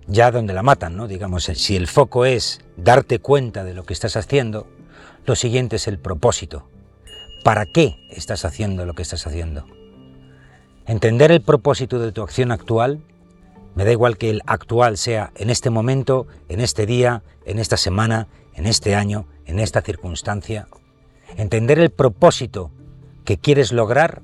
ya 0.07 0.31
donde 0.31 0.53
la 0.53 0.63
matan, 0.63 0.97
¿no? 0.97 1.07
Digamos, 1.07 1.45
si 1.45 1.75
el 1.75 1.87
foco 1.87 2.25
es 2.25 2.61
darte 2.77 3.19
cuenta 3.19 3.63
de 3.63 3.73
lo 3.73 3.83
que 3.83 3.93
estás 3.93 4.15
haciendo, 4.15 4.67
lo 5.25 5.35
siguiente 5.35 5.77
es 5.77 5.87
el 5.87 5.99
propósito. 5.99 6.67
¿Para 7.43 7.65
qué 7.65 7.97
estás 8.09 8.45
haciendo 8.45 8.85
lo 8.85 8.93
que 8.93 9.01
estás 9.01 9.25
haciendo? 9.27 9.65
Entender 10.85 11.31
el 11.31 11.41
propósito 11.41 11.99
de 11.99 12.11
tu 12.11 12.21
acción 12.21 12.51
actual, 12.51 13.01
me 13.75 13.85
da 13.85 13.91
igual 13.91 14.17
que 14.17 14.29
el 14.29 14.41
actual 14.45 14.97
sea 14.97 15.31
en 15.35 15.49
este 15.49 15.69
momento, 15.69 16.27
en 16.49 16.59
este 16.59 16.85
día, 16.85 17.23
en 17.45 17.59
esta 17.59 17.77
semana, 17.77 18.27
en 18.53 18.65
este 18.67 18.95
año, 18.95 19.25
en 19.45 19.59
esta 19.59 19.81
circunstancia. 19.81 20.67
Entender 21.37 21.79
el 21.79 21.89
propósito 21.89 22.71
que 23.25 23.37
quieres 23.37 23.71
lograr 23.71 24.21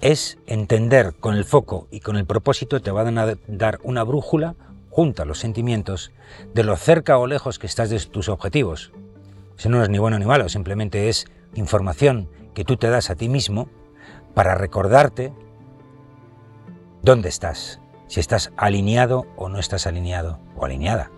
es 0.00 0.38
entender 0.46 1.14
con 1.18 1.34
el 1.34 1.44
foco 1.44 1.88
y 1.90 2.00
con 2.00 2.16
el 2.16 2.26
propósito 2.26 2.80
te 2.80 2.90
van 2.90 3.18
a 3.18 3.36
dar 3.48 3.80
una 3.82 4.02
brújula 4.04 4.54
junta 4.94 5.24
los 5.24 5.40
sentimientos 5.40 6.12
de 6.54 6.62
lo 6.62 6.76
cerca 6.76 7.18
o 7.18 7.26
lejos 7.26 7.58
que 7.58 7.66
estás 7.66 7.90
de 7.90 7.98
tus 7.98 8.28
objetivos. 8.28 8.92
Eso 9.58 9.68
no 9.68 9.82
es 9.82 9.88
ni 9.88 9.98
bueno 9.98 10.20
ni 10.20 10.24
malo, 10.24 10.48
simplemente 10.48 11.08
es 11.08 11.26
información 11.54 12.28
que 12.54 12.64
tú 12.64 12.76
te 12.76 12.88
das 12.88 13.10
a 13.10 13.16
ti 13.16 13.28
mismo 13.28 13.68
para 14.34 14.54
recordarte 14.54 15.32
dónde 17.02 17.28
estás, 17.28 17.80
si 18.06 18.20
estás 18.20 18.52
alineado 18.56 19.26
o 19.34 19.48
no 19.48 19.58
estás 19.58 19.88
alineado 19.88 20.38
o 20.54 20.64
alineada. 20.64 21.10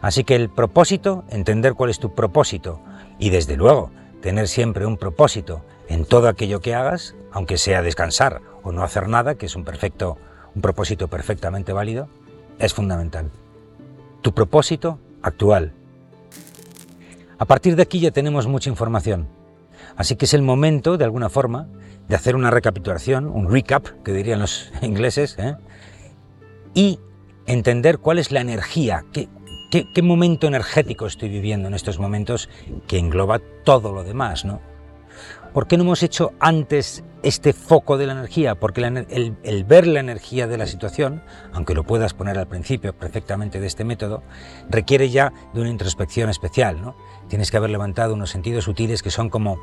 Así 0.00 0.24
que 0.24 0.34
el 0.34 0.48
propósito, 0.48 1.24
entender 1.28 1.74
cuál 1.74 1.90
es 1.90 1.98
tu 1.98 2.14
propósito 2.14 2.80
y 3.18 3.28
desde 3.28 3.58
luego 3.58 3.90
tener 4.22 4.48
siempre 4.48 4.86
un 4.86 4.96
propósito 4.96 5.62
en 5.88 6.06
todo 6.06 6.26
aquello 6.26 6.60
que 6.60 6.74
hagas, 6.74 7.16
aunque 7.32 7.58
sea 7.58 7.82
descansar 7.82 8.40
o 8.62 8.72
no 8.72 8.82
hacer 8.82 9.08
nada, 9.08 9.34
que 9.34 9.44
es 9.44 9.56
un 9.56 9.64
perfecto 9.64 10.16
un 10.54 10.62
propósito 10.62 11.08
perfectamente 11.08 11.74
válido, 11.74 12.08
es 12.58 12.74
fundamental. 12.74 13.30
Tu 14.22 14.32
propósito 14.32 14.98
actual. 15.22 15.72
A 17.38 17.44
partir 17.44 17.76
de 17.76 17.82
aquí 17.82 18.00
ya 18.00 18.10
tenemos 18.10 18.46
mucha 18.46 18.70
información. 18.70 19.28
Así 19.96 20.16
que 20.16 20.24
es 20.24 20.34
el 20.34 20.42
momento, 20.42 20.96
de 20.96 21.04
alguna 21.04 21.28
forma, 21.28 21.68
de 22.08 22.16
hacer 22.16 22.36
una 22.36 22.50
recapitulación, 22.50 23.26
un 23.26 23.50
recap, 23.50 23.86
que 24.04 24.12
dirían 24.12 24.40
los 24.40 24.70
ingleses, 24.82 25.36
¿eh? 25.38 25.56
y 26.74 26.98
entender 27.46 27.98
cuál 27.98 28.18
es 28.18 28.32
la 28.32 28.40
energía, 28.40 29.04
qué, 29.12 29.28
qué, 29.70 30.02
momento 30.02 30.46
energético 30.46 31.06
estoy 31.06 31.28
viviendo 31.28 31.68
en 31.68 31.74
estos 31.74 31.98
momentos 31.98 32.48
que 32.86 32.98
engloba 32.98 33.40
todo 33.64 33.92
lo 33.92 34.04
demás, 34.04 34.44
¿no? 34.44 34.60
¿Por 35.52 35.66
qué 35.66 35.76
no 35.76 35.84
hemos 35.84 36.02
hecho 36.02 36.32
antes 36.38 37.02
este 37.22 37.52
foco 37.52 37.98
de 37.98 38.06
la 38.06 38.12
energía? 38.12 38.54
Porque 38.54 38.80
el, 38.82 39.64
ver 39.64 39.86
la 39.86 40.00
energía 40.00 40.46
de 40.46 40.58
la 40.58 40.66
situación, 40.66 41.22
aunque 41.52 41.74
lo 41.74 41.84
puedas 41.84 42.14
poner 42.14 42.38
al 42.38 42.46
principio 42.46 42.92
perfectamente 42.96 43.60
de 43.60 43.66
este 43.66 43.84
método, 43.84 44.22
requiere 44.68 45.10
ya 45.10 45.32
de 45.54 45.60
una 45.60 45.70
introspección 45.70 46.30
especial. 46.30 46.80
¿no? 46.80 46.96
Tienes 47.28 47.50
que 47.50 47.56
haber 47.56 47.70
levantado 47.70 48.14
unos 48.14 48.30
sentidos 48.30 48.64
sutiles 48.64 49.02
que 49.02 49.10
son 49.10 49.30
como 49.30 49.58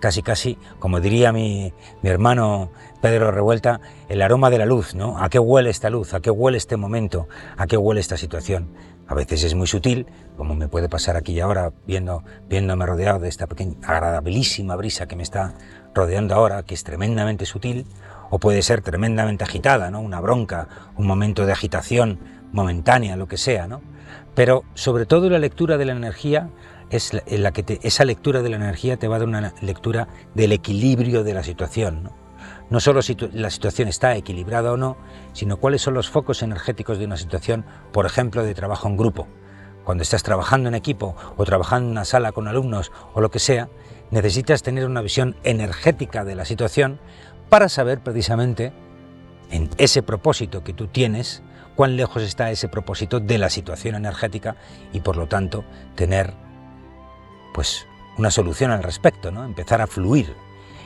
casi 0.00 0.22
casi, 0.22 0.58
como 0.78 1.00
diría 1.00 1.32
mi, 1.32 1.72
mi, 2.02 2.10
hermano 2.10 2.70
Pedro 3.00 3.30
Revuelta, 3.30 3.80
el 4.10 4.20
aroma 4.20 4.50
de 4.50 4.58
la 4.58 4.66
luz, 4.66 4.94
¿no? 4.94 5.18
¿A 5.18 5.30
qué 5.30 5.38
huele 5.38 5.70
esta 5.70 5.88
luz? 5.88 6.12
¿A 6.12 6.20
qué 6.20 6.30
huele 6.30 6.58
este 6.58 6.76
momento? 6.76 7.28
¿A 7.56 7.66
qué 7.66 7.78
huele 7.78 8.00
esta 8.00 8.18
situación? 8.18 8.68
A 9.08 9.14
veces 9.14 9.42
es 9.42 9.54
muy 9.54 9.66
sutil, 9.66 10.06
como 10.36 10.54
me 10.54 10.68
puede 10.68 10.88
pasar 10.88 11.16
aquí 11.16 11.32
y 11.32 11.40
ahora, 11.40 11.72
viendo, 11.86 12.22
viéndome 12.48 12.84
rodeado 12.84 13.18
de 13.18 13.28
esta 13.28 13.46
pequeña, 13.46 13.74
agradabilísima 13.82 14.76
brisa 14.76 15.08
que 15.08 15.16
me 15.16 15.22
está 15.22 15.54
rodeando 15.94 16.34
ahora, 16.34 16.62
que 16.62 16.74
es 16.74 16.84
tremendamente 16.84 17.46
sutil, 17.46 17.86
o 18.28 18.38
puede 18.38 18.60
ser 18.60 18.82
tremendamente 18.82 19.44
agitada, 19.44 19.90
¿no? 19.90 20.00
Una 20.00 20.20
bronca, 20.20 20.68
un 20.96 21.06
momento 21.06 21.46
de 21.46 21.52
agitación 21.52 22.20
momentánea, 22.52 23.16
lo 23.16 23.26
que 23.26 23.38
sea, 23.38 23.66
¿no? 23.66 23.80
Pero 24.34 24.62
sobre 24.74 25.06
todo 25.06 25.30
la 25.30 25.38
lectura 25.38 25.78
de 25.78 25.86
la 25.86 25.92
energía 25.92 26.50
es 26.90 27.12
la 27.30 27.52
que 27.52 27.80
esa 27.82 28.04
lectura 28.04 28.42
de 28.42 28.50
la 28.50 28.56
energía 28.56 28.98
te 28.98 29.08
va 29.08 29.16
a 29.16 29.18
dar 29.20 29.28
una 29.28 29.54
lectura 29.62 30.08
del 30.34 30.52
equilibrio 30.52 31.24
de 31.24 31.34
la 31.34 31.42
situación, 31.42 32.04
¿no? 32.04 32.20
No 32.70 32.78
solo 32.78 33.02
si 33.02 33.16
la 33.32 33.50
situación 33.50 33.88
está 33.88 34.16
equilibrada 34.16 34.72
o 34.72 34.76
no, 34.76 34.96
sino 35.32 35.56
cuáles 35.56 35.82
son 35.82 35.94
los 35.94 36.08
focos 36.08 36.42
energéticos 36.42 36.98
de 36.98 37.04
una 37.04 37.16
situación, 37.16 37.64
por 37.92 38.06
ejemplo, 38.06 38.44
de 38.44 38.54
trabajo 38.54 38.88
en 38.88 38.96
grupo. 38.96 39.26
Cuando 39.84 40.02
estás 40.02 40.22
trabajando 40.22 40.68
en 40.68 40.76
equipo 40.76 41.16
o 41.36 41.44
trabajando 41.44 41.86
en 41.86 41.92
una 41.92 42.04
sala 42.04 42.30
con 42.30 42.46
alumnos 42.46 42.92
o 43.12 43.20
lo 43.20 43.30
que 43.30 43.40
sea, 43.40 43.68
necesitas 44.12 44.62
tener 44.62 44.86
una 44.86 45.02
visión 45.02 45.36
energética 45.42 46.24
de 46.24 46.36
la 46.36 46.44
situación 46.44 47.00
para 47.48 47.68
saber 47.68 48.00
precisamente 48.00 48.72
en 49.50 49.68
ese 49.78 50.02
propósito 50.02 50.62
que 50.62 50.72
tú 50.72 50.86
tienes, 50.86 51.42
cuán 51.74 51.96
lejos 51.96 52.22
está 52.22 52.52
ese 52.52 52.68
propósito 52.68 53.18
de 53.18 53.38
la 53.38 53.50
situación 53.50 53.96
energética 53.96 54.54
y 54.92 55.00
por 55.00 55.16
lo 55.16 55.26
tanto 55.26 55.64
tener 55.96 56.34
pues 57.52 57.86
una 58.16 58.30
solución 58.30 58.70
al 58.70 58.84
respecto, 58.84 59.32
¿no? 59.32 59.44
Empezar 59.44 59.80
a 59.80 59.88
fluir 59.88 60.36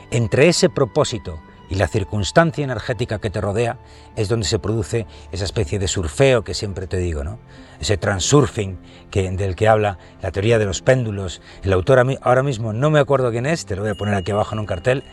entre 0.09 0.47
ese 0.47 0.69
propósito 0.69 1.39
y 1.69 1.75
la 1.75 1.87
circunstancia 1.87 2.63
energética 2.63 3.19
que 3.19 3.29
te 3.29 3.41
rodea 3.41 3.77
es 4.15 4.29
donde 4.29 4.45
se 4.45 4.59
produce 4.59 5.05
esa 5.31 5.45
especie 5.45 5.79
de 5.79 5.87
surfeo 5.87 6.43
que 6.43 6.53
siempre 6.53 6.87
te 6.87 6.97
digo, 6.97 7.23
¿no? 7.23 7.39
Ese 7.79 7.97
transurfing 7.97 8.77
del 9.11 9.55
que 9.55 9.67
habla 9.67 9.97
la 10.21 10.31
teoría 10.31 10.59
de 10.59 10.65
los 10.65 10.81
péndulos. 10.81 11.41
El 11.63 11.73
autor 11.73 12.05
ahora 12.21 12.43
mismo 12.43 12.73
no 12.73 12.89
me 12.89 12.99
acuerdo 12.99 13.31
quién 13.31 13.45
es, 13.45 13.65
te 13.65 13.75
lo 13.75 13.81
voy 13.81 13.91
a 13.91 13.95
poner 13.95 14.15
aquí 14.15 14.31
abajo 14.31 14.53
en 14.53 14.59
un 14.59 14.65
cartel, 14.65 15.03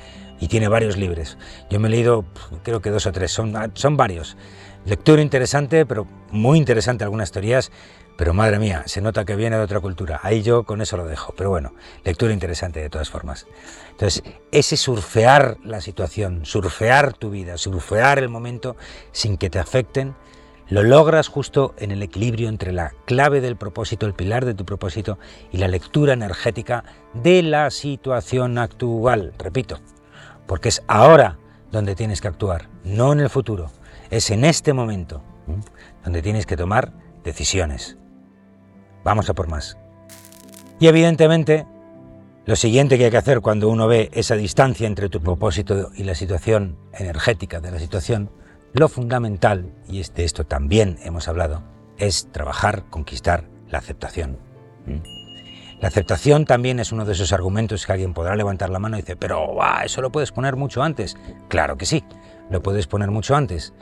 y 0.42 0.48
tiene 0.48 0.66
varios 0.66 0.96
libros. 0.96 1.38
Yo 1.70 1.78
me 1.78 1.86
he 1.86 1.90
leído 1.92 2.24
creo 2.64 2.82
que 2.82 2.90
dos 2.90 3.06
o 3.06 3.12
tres, 3.12 3.30
son, 3.30 3.54
son 3.74 3.96
varios. 3.96 4.36
Lectura 4.84 5.22
interesante, 5.22 5.86
pero 5.86 6.08
muy 6.32 6.58
interesante 6.58 7.04
algunas 7.04 7.30
teorías, 7.30 7.70
pero 8.16 8.34
madre 8.34 8.58
mía, 8.58 8.82
se 8.86 9.00
nota 9.00 9.24
que 9.24 9.36
viene 9.36 9.56
de 9.56 9.62
otra 9.62 9.78
cultura. 9.78 10.18
Ahí 10.24 10.42
yo 10.42 10.64
con 10.64 10.80
eso 10.80 10.96
lo 10.96 11.06
dejo. 11.06 11.34
Pero 11.36 11.50
bueno, 11.50 11.72
lectura 12.04 12.32
interesante 12.32 12.80
de 12.80 12.90
todas 12.90 13.08
formas. 13.08 13.46
Entonces, 13.92 14.24
ese 14.50 14.76
surfear 14.76 15.58
la 15.62 15.80
situación, 15.80 16.44
surfear 16.44 17.12
tu 17.12 17.30
vida, 17.30 17.58
surfear 17.58 18.18
el 18.18 18.28
momento 18.28 18.76
sin 19.12 19.36
que 19.36 19.50
te 19.50 19.60
afecten, 19.60 20.16
lo 20.68 20.82
logras 20.82 21.28
justo 21.28 21.74
en 21.78 21.92
el 21.92 22.02
equilibrio 22.02 22.48
entre 22.48 22.72
la 22.72 22.92
clave 23.04 23.40
del 23.40 23.56
propósito, 23.56 24.06
el 24.06 24.14
pilar 24.14 24.44
de 24.44 24.54
tu 24.54 24.64
propósito 24.64 25.18
y 25.52 25.58
la 25.58 25.68
lectura 25.68 26.12
energética 26.14 26.82
de 27.14 27.42
la 27.42 27.70
situación 27.70 28.58
actual. 28.58 29.32
Repito, 29.38 29.78
porque 30.46 30.70
es 30.70 30.82
ahora 30.88 31.38
donde 31.70 31.94
tienes 31.94 32.20
que 32.20 32.28
actuar, 32.28 32.68
no 32.84 33.12
en 33.12 33.20
el 33.20 33.30
futuro. 33.30 33.70
Es 34.12 34.30
en 34.30 34.44
este 34.44 34.74
momento 34.74 35.22
donde 36.04 36.20
tienes 36.20 36.44
que 36.44 36.54
tomar 36.54 36.92
decisiones. 37.24 37.96
Vamos 39.04 39.30
a 39.30 39.34
por 39.34 39.48
más. 39.48 39.78
Y 40.78 40.86
evidentemente, 40.86 41.66
lo 42.44 42.54
siguiente 42.54 42.98
que 42.98 43.06
hay 43.06 43.10
que 43.10 43.16
hacer 43.16 43.40
cuando 43.40 43.70
uno 43.70 43.88
ve 43.88 44.10
esa 44.12 44.36
distancia 44.36 44.86
entre 44.86 45.08
tu 45.08 45.22
propósito 45.22 45.92
y 45.96 46.04
la 46.04 46.14
situación 46.14 46.76
energética 46.92 47.60
de 47.60 47.70
la 47.70 47.78
situación, 47.78 48.30
lo 48.74 48.90
fundamental, 48.90 49.72
y 49.88 50.02
de 50.02 50.24
esto 50.24 50.44
también 50.44 50.98
hemos 51.02 51.26
hablado, 51.26 51.62
es 51.96 52.30
trabajar, 52.32 52.84
conquistar 52.90 53.48
la 53.70 53.78
aceptación. 53.78 54.36
La 55.80 55.88
aceptación 55.88 56.44
también 56.44 56.80
es 56.80 56.92
uno 56.92 57.06
de 57.06 57.12
esos 57.12 57.32
argumentos 57.32 57.86
que 57.86 57.92
alguien 57.92 58.12
podrá 58.12 58.36
levantar 58.36 58.68
la 58.68 58.78
mano 58.78 58.98
y 58.98 59.00
dice, 59.00 59.16
pero 59.16 59.58
eso 59.82 60.02
lo 60.02 60.12
puedes 60.12 60.32
poner 60.32 60.54
mucho 60.54 60.82
antes. 60.82 61.16
Claro 61.48 61.78
que 61.78 61.86
sí, 61.86 62.04
lo 62.52 62.62
puedes 62.62 62.86
poner 62.86 63.10
mucho 63.10 63.34
antes, 63.34 63.72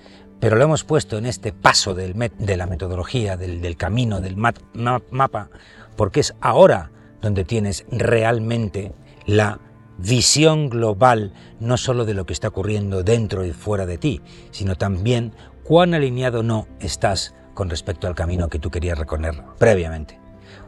pero 0.41 0.57
lo 0.57 0.65
hemos 0.65 0.85
puesto 0.85 1.19
en 1.19 1.27
este 1.27 1.53
paso 1.53 1.95
de 1.95 2.57
la 2.57 2.67
metodología, 2.67 3.37
del, 3.37 3.77
camino, 3.77 4.21
del 4.21 4.37
mapa, 4.37 5.51
porque 5.97 6.21
es 6.21 6.35
ahora 6.41 6.91
donde 7.21 7.45
tienes 7.45 7.85
realmente 7.91 8.93
la 9.27 9.61
visión 9.99 10.71
global, 10.71 11.35
no 11.59 11.77
solo 11.77 12.07
de 12.07 12.15
lo 12.15 12.25
que 12.25 12.33
está 12.33 12.49
ocurriendo 12.49 13.03
dentro 13.03 13.45
y 13.45 13.53
fuera 13.53 13.85
de 13.85 13.99
ti, 13.99 14.23
sino 14.51 14.77
también 14.77 15.35
cuán 15.63 15.93
alineado 15.93 16.43
no 16.43 16.67
estás 16.81 17.35
con 17.53 17.69
respecto 17.69 18.07
al 18.07 18.15
camino 18.15 18.49
que 18.49 18.59
tú 18.59 18.71
querías 18.71 18.99
recorrer 18.99 19.43
previamente. 19.59 20.19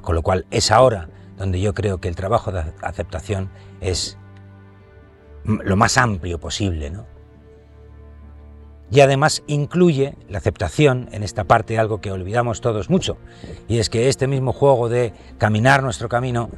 Con 0.03 0.17
lo 0.17 0.23
cual 0.23 0.45
es 0.51 0.71
ahora 0.71 1.09
donde 1.39 1.61
yo 1.61 1.73
creo 1.73 1.99
que 1.99 2.09
el 2.09 2.17
trabajo 2.17 2.53
de 2.53 2.65
aceptación 2.83 3.51
es 3.81 4.19
lo 5.45 5.77
más 5.77 5.97
amplio 5.97 6.39
posible, 6.39 6.91
¿no? 6.91 7.07
Y 8.93 9.01
además 9.01 9.43
incluye 9.47 10.15
la 10.29 10.37
aceptación 10.37 11.09
en 11.13 11.23
esta 11.23 11.45
parte 11.45 11.79
algo 11.79 12.03
que 12.03 12.13
olvidamos 12.13 12.61
todos 12.61 12.91
mucho, 12.91 13.17
y 13.67 13.79
es 13.79 13.89
que 13.89 14.11
este 14.11 14.27
mismo 14.27 14.53
juego 14.53 14.91
de 14.91 15.15
caminar 15.39 15.83
nuestro 15.83 16.11
camino 16.11 16.51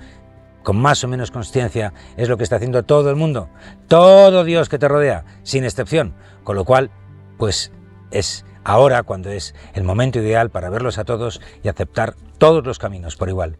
con 0.65 0.77
más 0.77 1.05
o 1.05 1.09
menos 1.09 1.31
conciencia 1.31 1.93
es 2.17 2.29
lo 2.29 2.37
que 2.37 2.43
está 2.43 2.57
haciendo 2.57 2.83
todo 2.83 3.09
el 3.09 3.15
mundo, 3.15 3.49
todo 3.87 4.43
Dios 4.43 4.69
que 4.69 4.81
te 4.81 4.89
rodea, 4.89 5.25
sin 5.45 5.63
excepción, 5.63 6.15
con 6.43 6.57
lo 6.57 6.65
cual, 6.65 6.91
pues 7.39 7.71
es 8.11 8.45
ahora 8.65 9.05
cuando 9.05 9.31
es 9.31 9.55
el 9.75 9.85
momento 9.85 10.19
ideal 10.19 10.51
para 10.51 10.71
verlos 10.71 10.99
a 10.99 11.05
todos 11.05 11.41
y 11.63 11.69
aceptar 11.69 12.17
todos 12.39 12.67
los 12.67 12.81
caminos 12.81 13.15
por 13.15 13.29
igual. 13.29 13.59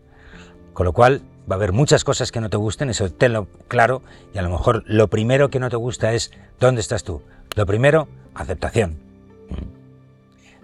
Con 0.73 0.87
lo 0.87 0.93
cual 0.93 1.23
va 1.49 1.55
a 1.55 1.59
haber 1.59 1.73
muchas 1.73 2.03
cosas 2.03 2.33
que 2.33 2.41
no 2.41 2.51
te 2.51 2.57
gusten, 2.57 2.91
eso 2.91 3.09
tenlo 3.13 3.47
claro, 3.69 4.03
y 4.35 4.39
a 4.39 4.43
lo 4.43 4.51
mejor 4.51 4.83
lo 4.87 5.09
primero 5.09 5.51
que 5.51 5.61
no 5.61 5.71
te 5.71 5.77
gusta 5.77 6.13
es 6.13 6.33
dónde 6.59 6.81
estás 6.81 7.05
tú. 7.05 7.23
Lo 7.55 7.67
primero, 7.67 8.09
aceptación. 8.35 8.99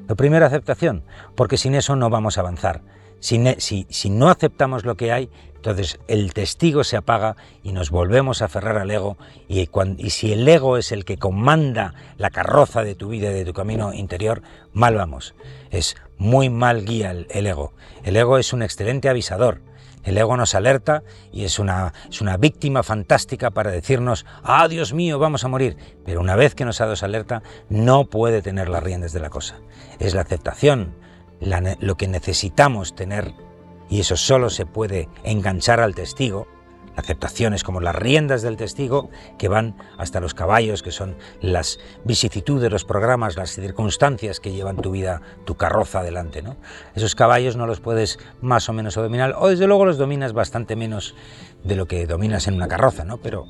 Lo 0.09 0.17
primero, 0.17 0.45
aceptación, 0.45 1.05
porque 1.37 1.57
sin 1.57 1.75
eso 1.75 1.95
no 1.95 2.11
vamos 2.11 2.37
a 2.37 2.41
avanzar. 2.41 2.83
Si, 3.21 3.39
no 4.11 4.29
aceptamos 4.29 4.85
lo 4.85 4.97
que 4.97 5.13
hay, 5.13 5.31
entonces 5.55 6.01
el 6.09 6.33
testigo 6.33 6.85
se 6.85 6.97
apaga 6.97 7.37
y 7.63 7.73
nos 7.73 7.91
volvemos 7.91 8.41
a 8.41 8.47
aferrar 8.47 8.79
al 8.79 8.91
ego 8.91 9.19
y, 9.47 9.69
y, 9.99 10.11
si 10.11 10.33
el 10.33 10.49
ego 10.49 10.79
es 10.79 10.91
el 10.91 11.05
que 11.05 11.19
comanda 11.19 11.95
la 12.17 12.31
carroza 12.31 12.83
de 12.83 12.95
tu 12.95 13.11
vida 13.11 13.31
y 13.31 13.35
de 13.35 13.45
tu 13.45 13.53
camino 13.53 13.93
interior, 13.93 14.43
mal 14.73 14.97
vamos. 14.97 15.35
Es 15.71 15.97
muy 16.17 16.49
mal 16.49 16.85
guía 16.85 17.11
el 17.13 17.47
ego. 17.47 17.73
El 18.03 18.17
ego 18.17 18.39
es 18.39 18.53
un 18.55 18.63
excelente 18.63 19.11
avisador, 19.11 19.61
el 20.05 20.19
ego 20.19 20.37
nos 20.37 20.55
alerta 20.55 21.03
y 21.33 21.45
es 21.45 21.59
una, 21.59 21.93
es 22.09 22.21
una 22.21 22.37
víctima 22.37 22.83
fantástica 22.83 23.51
para 23.51 23.71
decirnos, 23.71 24.27
ah, 24.43 24.67
Dios 24.69 24.93
mío, 24.93 25.19
vamos 25.19 25.45
a 25.45 25.49
morir. 25.49 25.77
Pero 26.05 26.21
una 26.21 26.37
vez 26.37 26.55
que 26.55 26.65
nos 26.65 26.81
ha 26.81 26.85
dado 26.85 26.95
esa 26.95 27.07
alerta, 27.07 27.43
no 27.69 28.07
puede 28.07 28.43
tener 28.43 28.69
las 28.69 28.83
riendas 28.83 29.13
de 29.13 29.21
la 29.21 29.31
cosa. 29.31 29.59
Es 29.99 30.15
la 30.15 30.23
aceptación, 30.23 30.95
lo 31.41 31.97
que 31.97 32.09
necesitamos 32.09 32.95
tener, 32.95 33.35
y 33.89 34.01
eso 34.01 34.17
solo 34.17 34.51
se 34.51 34.67
puede 34.67 35.09
enganchar 35.25 35.81
al 35.81 35.95
testigo, 35.95 36.47
aceptaciones 36.97 37.65
como 37.65 37.81
las 37.81 37.95
riendas 37.95 38.43
del 38.43 38.57
testigo 38.57 39.11
que 39.39 39.49
van 39.49 39.77
hasta 39.99 40.21
los 40.21 40.35
caballos, 40.35 40.83
que 40.83 40.91
son 40.91 41.17
las 41.41 41.79
vicisitudes, 42.05 42.71
los 42.71 42.85
programas, 42.85 43.37
las 43.37 43.51
circunstancias 43.53 44.41
que 44.41 44.53
llevan 44.53 44.77
tu 44.77 44.91
vida, 44.91 45.23
tu 45.45 45.57
carroza 45.57 46.01
adelante. 46.01 46.43
¿no? 46.43 46.57
Esos 46.95 47.15
caballos 47.15 47.57
no 47.57 47.67
los 47.67 47.81
puedes 47.81 48.19
más 48.41 48.69
o 48.69 48.73
menos 48.73 48.95
dominar, 48.95 49.35
o 49.39 49.49
desde 49.49 49.67
luego 49.67 49.85
los 49.87 49.99
dominas 49.99 50.33
bastante 50.33 50.77
menos 50.77 51.15
de 51.65 51.77
lo 51.77 51.87
que 51.87 52.07
dominas 52.07 52.49
en 52.49 52.55
una 52.55 52.69
carroza, 52.69 53.05
¿no? 53.05 53.19
pero 53.19 53.47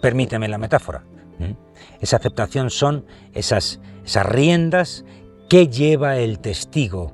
permíteme 0.00 0.48
la 0.48 0.58
metáfora. 0.58 1.04
Esa 2.00 2.16
aceptación 2.16 2.70
son 2.70 3.04
esas, 3.34 3.80
esas 4.04 4.26
riendas 4.26 5.04
que 5.48 5.68
lleva 5.68 6.16
el 6.16 6.38
testigo. 6.38 7.12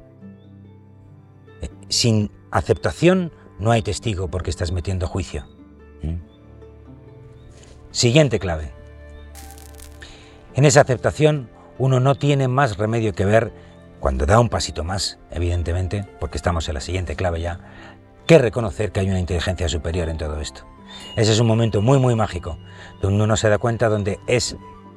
Eh, 1.61 1.69
sin 1.89 2.31
aceptación 2.51 3.33
no 3.63 3.71
hay 3.71 3.81
testigo 3.81 4.29
porque 4.29 4.51
estás 4.51 4.73
metiendo 4.73 5.07
juicio. 5.07 5.47
¿Mm? 6.03 6.17
Siguiente 7.93 8.41
clave. 8.41 8.73
En 10.55 10.65
esa 10.65 10.81
aceptación 10.81 11.49
uno 11.79 12.01
no 12.01 12.17
tiene 12.17 12.49
más 12.49 12.77
remedio 12.77 13.15
que 13.15 13.25
ver, 13.25 13.53
cuando 14.01 14.27
da 14.27 14.41
un 14.41 14.49
pasito 14.49 14.83
más, 14.83 15.21
evidentemente, 15.31 16.05
porque 16.19 16.37
estamos 16.37 16.69
en 16.69 16.75
la 16.75 16.81
siguiente 16.81 17.15
clave 17.15 17.41
ya, 17.41 17.61
que 18.27 18.39
reconocer 18.39 18.91
que 18.91 18.99
hay 18.99 19.09
una 19.09 19.21
inteligencia 19.21 19.69
superior 19.69 20.09
en 20.09 20.19
todo 20.19 20.41
esto. 20.41 20.67
Ese 21.17 21.31
es 21.33 21.39
un 21.39 21.47
momento 21.47 21.81
muy, 21.83 22.01
muy 22.01 22.17
mágico, 22.17 22.59
donde 23.01 23.23
uno 23.23 23.37
se 23.37 23.49
da 23.49 23.59
cuenta 23.59 23.89
donde 23.89 24.19
es 24.27 24.57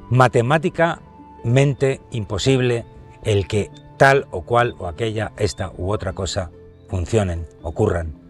matemáticamente 0.10 2.02
imposible 2.10 2.84
el 3.24 3.48
que 3.48 3.70
tal 3.98 4.28
o 4.32 4.42
cual 4.42 4.76
o 4.80 4.88
aquella, 4.88 5.34
esta 5.38 5.72
u 5.78 5.92
otra 5.92 6.14
cosa 6.14 6.50
funcionen, 6.90 7.48
ocurran. 7.62 8.25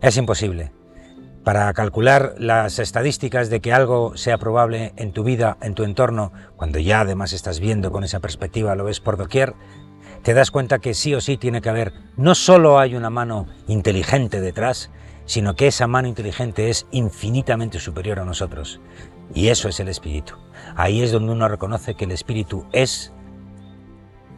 Es 0.00 0.16
imposible. 0.16 0.72
Para 1.44 1.72
calcular 1.72 2.34
las 2.38 2.78
estadísticas 2.78 3.48
de 3.48 3.60
que 3.60 3.72
algo 3.72 4.16
sea 4.16 4.38
probable 4.38 4.92
en 4.96 5.12
tu 5.12 5.24
vida, 5.24 5.56
en 5.62 5.74
tu 5.74 5.84
entorno, 5.84 6.32
cuando 6.56 6.78
ya 6.78 7.00
además 7.00 7.32
estás 7.32 7.58
viendo 7.58 7.90
con 7.90 8.04
esa 8.04 8.20
perspectiva, 8.20 8.74
lo 8.74 8.84
ves 8.84 9.00
por 9.00 9.16
doquier, 9.16 9.54
te 10.22 10.34
das 10.34 10.50
cuenta 10.50 10.78
que 10.78 10.94
sí 10.94 11.14
o 11.14 11.20
sí 11.20 11.36
tiene 11.36 11.60
que 11.60 11.70
haber, 11.70 11.94
no 12.16 12.34
solo 12.34 12.78
hay 12.78 12.94
una 12.96 13.08
mano 13.08 13.46
inteligente 13.66 14.40
detrás, 14.40 14.90
sino 15.24 15.56
que 15.56 15.68
esa 15.68 15.86
mano 15.86 16.08
inteligente 16.08 16.70
es 16.70 16.86
infinitamente 16.90 17.78
superior 17.80 18.18
a 18.18 18.24
nosotros. 18.24 18.80
Y 19.34 19.48
eso 19.48 19.68
es 19.68 19.78
el 19.80 19.88
espíritu. 19.88 20.34
Ahí 20.74 21.02
es 21.02 21.12
donde 21.12 21.32
uno 21.32 21.48
reconoce 21.48 21.94
que 21.94 22.04
el 22.04 22.12
espíritu 22.12 22.66
es, 22.72 23.12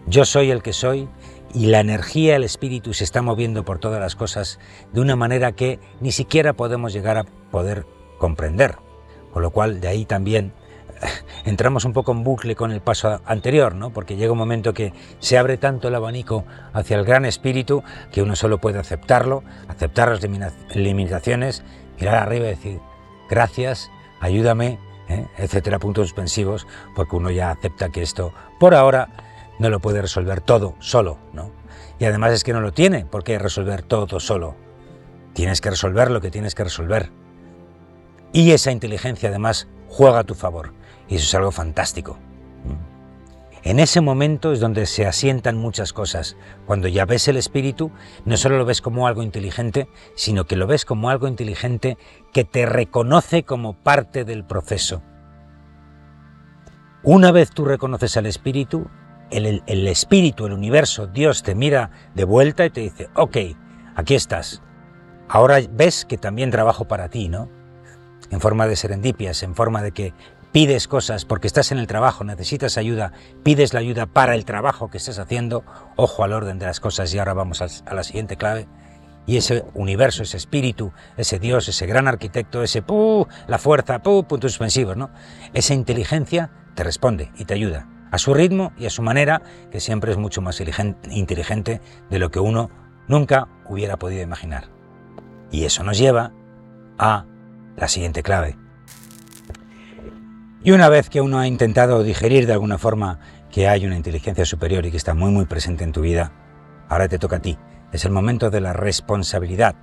yo 0.06 0.24
soy 0.24 0.50
el 0.50 0.62
que 0.62 0.72
soy 0.72 1.08
y 1.52 1.66
la 1.66 1.80
energía, 1.80 2.36
el 2.36 2.44
espíritu 2.44 2.94
se 2.94 3.04
está 3.04 3.22
moviendo 3.22 3.64
por 3.64 3.78
todas 3.78 4.00
las 4.00 4.16
cosas 4.16 4.58
de 4.92 5.00
una 5.00 5.16
manera 5.16 5.52
que 5.52 5.80
ni 6.00 6.12
siquiera 6.12 6.52
podemos 6.52 6.92
llegar 6.92 7.16
a 7.16 7.24
poder 7.24 7.86
comprender. 8.18 8.76
Con 9.32 9.42
lo 9.42 9.50
cual, 9.50 9.80
de 9.80 9.88
ahí 9.88 10.04
también 10.04 10.52
entramos 11.44 11.84
un 11.84 11.92
poco 11.92 12.12
en 12.12 12.24
bucle 12.24 12.54
con 12.54 12.70
el 12.70 12.80
paso 12.80 13.20
anterior, 13.24 13.74
¿no? 13.74 13.90
Porque 13.90 14.16
llega 14.16 14.32
un 14.32 14.38
momento 14.38 14.74
que 14.74 14.92
se 15.18 15.38
abre 15.38 15.56
tanto 15.56 15.88
el 15.88 15.94
abanico 15.94 16.44
hacia 16.72 16.96
el 16.96 17.04
gran 17.04 17.24
espíritu 17.24 17.82
que 18.12 18.22
uno 18.22 18.36
solo 18.36 18.58
puede 18.58 18.78
aceptarlo, 18.78 19.42
aceptar 19.68 20.08
las 20.08 20.22
limitaciones, 20.74 21.64
mirar 21.98 22.16
arriba 22.16 22.46
y 22.46 22.50
decir, 22.50 22.80
gracias, 23.28 23.90
ayúdame, 24.20 24.78
¿eh? 25.08 25.26
etcétera, 25.38 25.78
puntos 25.78 26.08
suspensivos, 26.08 26.66
porque 26.94 27.16
uno 27.16 27.30
ya 27.30 27.50
acepta 27.50 27.90
que 27.90 28.02
esto, 28.02 28.32
por 28.58 28.74
ahora, 28.74 29.08
no 29.60 29.68
lo 29.68 29.78
puede 29.78 30.02
resolver 30.02 30.40
todo 30.40 30.74
solo, 30.80 31.18
¿no? 31.32 31.52
Y 31.98 32.06
además 32.06 32.32
es 32.32 32.44
que 32.44 32.54
no 32.54 32.62
lo 32.62 32.72
tiene 32.72 33.04
por 33.04 33.22
qué 33.22 33.38
resolver 33.38 33.82
todo 33.82 34.18
solo. 34.18 34.56
Tienes 35.34 35.60
que 35.60 35.70
resolver 35.70 36.10
lo 36.10 36.22
que 36.22 36.30
tienes 36.30 36.54
que 36.54 36.64
resolver. 36.64 37.12
Y 38.32 38.52
esa 38.52 38.72
inteligencia 38.72 39.28
además 39.28 39.68
juega 39.86 40.20
a 40.20 40.24
tu 40.24 40.34
favor. 40.34 40.72
Y 41.08 41.16
eso 41.16 41.26
es 41.26 41.34
algo 41.34 41.52
fantástico. 41.52 42.18
En 43.62 43.78
ese 43.78 44.00
momento 44.00 44.52
es 44.52 44.60
donde 44.60 44.86
se 44.86 45.06
asientan 45.06 45.58
muchas 45.58 45.92
cosas. 45.92 46.38
Cuando 46.64 46.88
ya 46.88 47.04
ves 47.04 47.28
el 47.28 47.36
espíritu, 47.36 47.90
no 48.24 48.38
solo 48.38 48.56
lo 48.56 48.64
ves 48.64 48.80
como 48.80 49.06
algo 49.06 49.22
inteligente, 49.22 49.88
sino 50.16 50.46
que 50.46 50.56
lo 50.56 50.66
ves 50.66 50.86
como 50.86 51.10
algo 51.10 51.28
inteligente 51.28 51.98
que 52.32 52.44
te 52.44 52.64
reconoce 52.64 53.42
como 53.42 53.74
parte 53.74 54.24
del 54.24 54.46
proceso. 54.46 55.02
Una 57.02 57.30
vez 57.30 57.50
tú 57.50 57.66
reconoces 57.66 58.16
al 58.16 58.24
espíritu, 58.24 58.88
el, 59.30 59.88
espíritu, 59.88 60.46
el 60.46 60.52
universo, 60.52 61.06
Dios 61.06 61.42
te 61.42 61.54
mira 61.54 61.90
de 62.14 62.24
vuelta 62.24 62.64
y 62.66 62.70
te 62.70 62.80
dice, 62.80 63.08
ok, 63.14 63.36
aquí 63.94 64.14
estás. 64.14 64.62
Ahora 65.28 65.58
ves 65.70 66.04
que 66.04 66.18
también 66.18 66.50
trabajo 66.50 66.86
para 66.86 67.08
ti, 67.08 67.28
¿no? 67.28 67.48
En 68.30 68.40
forma 68.40 68.66
de 68.66 68.76
serendipias, 68.76 69.42
en 69.42 69.54
forma 69.54 69.82
de 69.82 69.92
que 69.92 70.14
pides 70.52 70.88
cosas 70.88 71.24
porque 71.24 71.46
estás 71.46 71.70
en 71.70 71.78
el 71.78 71.86
trabajo, 71.86 72.24
necesitas 72.24 72.76
ayuda, 72.76 73.12
pides 73.42 73.72
la 73.72 73.80
ayuda 73.80 74.06
para 74.06 74.34
el 74.34 74.44
trabajo 74.44 74.90
que 74.90 74.98
estás 74.98 75.18
haciendo, 75.18 75.64
ojo 75.96 76.24
al 76.24 76.32
orden 76.32 76.58
de 76.58 76.66
las 76.66 76.80
cosas 76.80 77.12
y 77.14 77.18
ahora 77.18 77.34
vamos 77.34 77.62
a, 77.62 77.94
la 77.94 78.02
siguiente 78.02 78.36
clave. 78.36 78.66
Y 79.26 79.36
ese 79.36 79.64
universo, 79.74 80.24
ese 80.24 80.38
espíritu, 80.38 80.92
ese 81.16 81.38
Dios, 81.38 81.68
ese 81.68 81.86
gran 81.86 82.08
arquitecto, 82.08 82.62
ese 82.62 82.82
pu, 82.82 83.28
la 83.46 83.58
fuerza, 83.58 84.02
pu, 84.02 84.24
puntos 84.24 84.52
suspensivos, 84.52 84.96
¿no? 84.96 85.10
Esa 85.54 85.74
inteligencia 85.74 86.50
te 86.74 86.82
responde 86.82 87.30
y 87.36 87.44
te 87.44 87.54
ayuda 87.54 87.86
a 88.10 88.18
su 88.18 88.34
ritmo 88.34 88.72
y 88.78 88.86
a 88.86 88.90
su 88.90 89.02
manera, 89.02 89.42
que 89.70 89.80
siempre 89.80 90.12
es 90.12 90.18
mucho 90.18 90.42
más 90.42 90.60
inteligente 90.60 91.80
de 92.10 92.18
lo 92.18 92.30
que 92.30 92.40
uno 92.40 92.70
nunca 93.08 93.48
hubiera 93.68 93.96
podido 93.96 94.22
imaginar. 94.22 94.68
Y 95.50 95.64
eso 95.64 95.82
nos 95.82 95.98
lleva 95.98 96.32
a 96.98 97.26
la 97.76 97.88
siguiente 97.88 98.22
clave. 98.22 98.56
Y 100.62 100.72
una 100.72 100.88
vez 100.88 101.08
que 101.08 101.20
uno 101.20 101.38
ha 101.38 101.46
intentado 101.46 102.02
digerir 102.02 102.46
de 102.46 102.52
alguna 102.52 102.78
forma 102.78 103.18
que 103.50 103.66
hay 103.66 103.86
una 103.86 103.96
inteligencia 103.96 104.44
superior 104.44 104.84
y 104.84 104.90
que 104.90 104.96
está 104.96 105.14
muy 105.14 105.30
muy 105.30 105.46
presente 105.46 105.84
en 105.84 105.92
tu 105.92 106.02
vida, 106.02 106.32
ahora 106.88 107.08
te 107.08 107.18
toca 107.18 107.36
a 107.36 107.42
ti. 107.42 107.58
Es 107.92 108.04
el 108.04 108.12
momento 108.12 108.50
de 108.50 108.60
la 108.60 108.72
responsabilidad, 108.72 109.74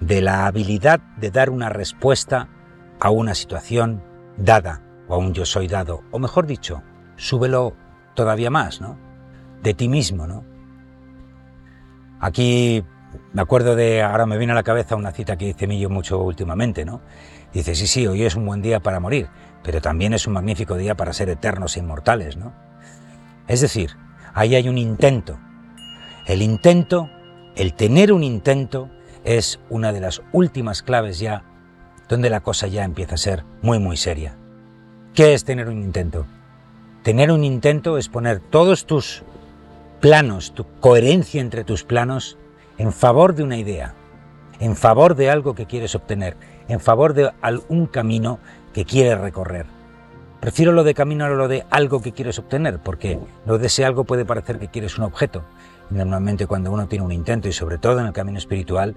de 0.00 0.22
la 0.22 0.46
habilidad 0.46 1.00
de 1.18 1.30
dar 1.30 1.50
una 1.50 1.68
respuesta 1.68 2.48
a 2.98 3.10
una 3.10 3.34
situación 3.34 4.02
dada 4.36 4.82
o 5.06 5.14
a 5.14 5.18
un 5.18 5.34
yo 5.34 5.44
soy 5.44 5.68
dado, 5.68 6.02
o 6.10 6.18
mejor 6.18 6.46
dicho, 6.46 6.82
súbelo 7.22 7.74
todavía 8.14 8.50
más, 8.50 8.80
¿no? 8.80 8.98
De 9.62 9.74
ti 9.74 9.88
mismo, 9.88 10.26
¿no? 10.26 10.44
Aquí 12.20 12.84
me 13.32 13.42
acuerdo 13.42 13.76
de, 13.76 14.02
ahora 14.02 14.26
me 14.26 14.38
viene 14.38 14.52
a 14.52 14.56
la 14.56 14.64
cabeza 14.64 14.96
una 14.96 15.12
cita 15.12 15.36
que 15.36 15.46
dice 15.46 15.68
Millo 15.68 15.88
mucho 15.88 16.18
últimamente, 16.18 16.84
¿no? 16.84 17.00
Dice, 17.52 17.76
sí, 17.76 17.86
sí, 17.86 18.06
hoy 18.08 18.24
es 18.24 18.34
un 18.34 18.44
buen 18.44 18.60
día 18.60 18.80
para 18.80 18.98
morir, 18.98 19.28
pero 19.62 19.80
también 19.80 20.14
es 20.14 20.26
un 20.26 20.32
magnífico 20.32 20.76
día 20.76 20.96
para 20.96 21.12
ser 21.12 21.28
eternos 21.28 21.76
e 21.76 21.80
inmortales, 21.80 22.36
¿no? 22.36 22.52
Es 23.46 23.60
decir, 23.60 23.96
ahí 24.34 24.56
hay 24.56 24.68
un 24.68 24.78
intento. 24.78 25.38
El 26.26 26.42
intento, 26.42 27.08
el 27.54 27.74
tener 27.74 28.12
un 28.12 28.24
intento, 28.24 28.90
es 29.22 29.60
una 29.70 29.92
de 29.92 30.00
las 30.00 30.22
últimas 30.32 30.82
claves 30.82 31.20
ya 31.20 31.44
donde 32.08 32.30
la 32.30 32.40
cosa 32.40 32.66
ya 32.66 32.82
empieza 32.82 33.14
a 33.14 33.18
ser 33.18 33.44
muy, 33.62 33.78
muy 33.78 33.96
seria. 33.96 34.36
¿Qué 35.14 35.34
es 35.34 35.44
tener 35.44 35.68
un 35.68 35.80
intento? 35.80 36.26
Tener 37.02 37.32
un 37.32 37.42
intento 37.42 37.98
es 37.98 38.08
poner 38.08 38.38
todos 38.38 38.86
tus 38.86 39.24
planos, 40.00 40.52
tu 40.52 40.64
coherencia 40.78 41.40
entre 41.40 41.64
tus 41.64 41.82
planos, 41.82 42.38
en 42.78 42.92
favor 42.92 43.34
de 43.34 43.42
una 43.42 43.56
idea, 43.56 43.94
en 44.60 44.76
favor 44.76 45.16
de 45.16 45.28
algo 45.28 45.54
que 45.56 45.66
quieres 45.66 45.96
obtener, 45.96 46.36
en 46.68 46.78
favor 46.78 47.14
de 47.14 47.32
algún 47.40 47.86
camino 47.86 48.38
que 48.72 48.84
quieres 48.84 49.18
recorrer. 49.18 49.66
Prefiero 50.40 50.70
lo 50.72 50.84
de 50.84 50.94
camino 50.94 51.24
a 51.24 51.28
lo 51.28 51.48
de 51.48 51.64
algo 51.70 52.00
que 52.02 52.12
quieres 52.12 52.38
obtener, 52.38 52.78
porque 52.78 53.18
lo 53.46 53.58
de 53.58 53.66
ese 53.66 53.84
algo 53.84 54.04
puede 54.04 54.24
parecer 54.24 54.60
que 54.60 54.68
quieres 54.68 54.96
un 54.96 55.04
objeto. 55.04 55.44
Normalmente 55.90 56.46
cuando 56.46 56.70
uno 56.70 56.86
tiene 56.86 57.04
un 57.04 57.12
intento, 57.12 57.48
y 57.48 57.52
sobre 57.52 57.78
todo 57.78 57.98
en 57.98 58.06
el 58.06 58.12
camino 58.12 58.38
espiritual, 58.38 58.94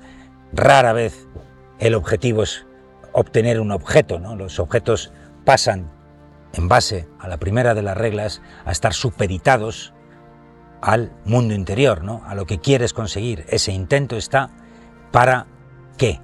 rara 0.53 0.93
vez 0.93 1.27
el 1.79 1.95
objetivo 1.95 2.43
es 2.43 2.65
obtener 3.13 3.59
un 3.59 3.71
objeto. 3.71 4.19
¿no? 4.19 4.35
Los 4.35 4.59
objetos 4.59 5.11
pasan, 5.43 5.89
en 6.55 6.67
base 6.67 7.07
a 7.19 7.27
la 7.27 7.37
primera 7.37 7.73
de 7.73 7.81
las 7.81 7.97
reglas, 7.97 8.41
a 8.65 8.71
estar 8.71 8.93
supeditados 8.93 9.93
al 10.81 11.11
mundo 11.25 11.53
interior, 11.53 12.03
¿no? 12.03 12.23
a 12.25 12.35
lo 12.35 12.45
que 12.45 12.59
quieres 12.59 12.93
conseguir. 12.93 13.45
Ese 13.49 13.71
intento 13.71 14.15
está 14.17 14.49
para 15.11 15.47
qué. 15.97 16.21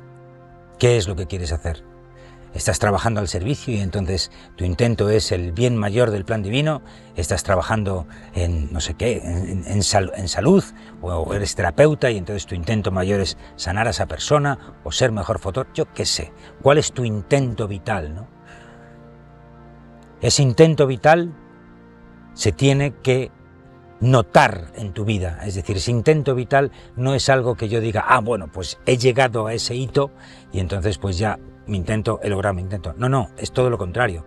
¿Qué 0.79 0.97
es 0.97 1.07
lo 1.07 1.15
que 1.15 1.27
quieres 1.27 1.51
hacer? 1.51 1.91
estás 2.53 2.79
trabajando 2.79 3.19
al 3.19 3.27
servicio 3.27 3.73
y 3.73 3.79
entonces 3.79 4.31
tu 4.55 4.65
intento 4.65 5.09
es 5.09 5.31
el 5.31 5.51
bien 5.51 5.77
mayor 5.77 6.11
del 6.11 6.25
plan 6.25 6.43
divino, 6.43 6.81
estás 7.15 7.43
trabajando 7.43 8.07
en 8.33 8.71
no 8.71 8.81
sé 8.81 8.95
qué, 8.95 9.21
en, 9.23 9.83
salud, 9.83 10.63
o 11.01 11.33
eres 11.33 11.55
terapeuta 11.55 12.11
y 12.11 12.17
entonces 12.17 12.45
tu 12.45 12.55
intento 12.55 12.91
mayor 12.91 13.21
es 13.21 13.37
sanar 13.55 13.87
a 13.87 13.91
esa 13.91 14.05
persona 14.05 14.75
o 14.83 14.91
ser 14.91 15.11
mejor 15.11 15.39
fotógrafo, 15.39 15.73
yo 15.75 15.93
qué 15.93 16.05
sé, 16.05 16.33
¿cuál 16.61 16.77
es 16.77 16.91
tu 16.91 17.05
intento 17.05 17.67
vital? 17.67 18.15
¿no? 18.15 18.27
Ese 20.21 20.43
intento 20.43 20.87
vital 20.87 21.33
se 22.33 22.51
tiene 22.51 22.93
que 23.01 23.31
notar 23.99 24.71
en 24.75 24.93
tu 24.93 25.05
vida. 25.05 25.39
Es 25.45 25.55
decir, 25.55 25.77
ese 25.77 25.91
intento 25.91 26.35
vital 26.35 26.71
no 26.95 27.13
es 27.13 27.29
algo 27.29 27.55
que 27.55 27.69
yo 27.69 27.79
diga, 27.79 28.03
ah, 28.07 28.19
bueno, 28.19 28.51
pues 28.51 28.79
he 28.85 28.97
llegado 28.97 29.47
a 29.47 29.53
ese 29.53 29.75
hito 29.75 30.11
y 30.51 30.59
entonces 30.59 30.97
pues 30.97 31.17
ya 31.17 31.39
mi 31.67 31.77
intento, 31.77 32.19
he 32.23 32.29
logrado 32.29 32.55
mi 32.55 32.61
intento. 32.61 32.93
No, 32.97 33.09
no, 33.09 33.29
es 33.37 33.51
todo 33.51 33.69
lo 33.69 33.77
contrario. 33.77 34.25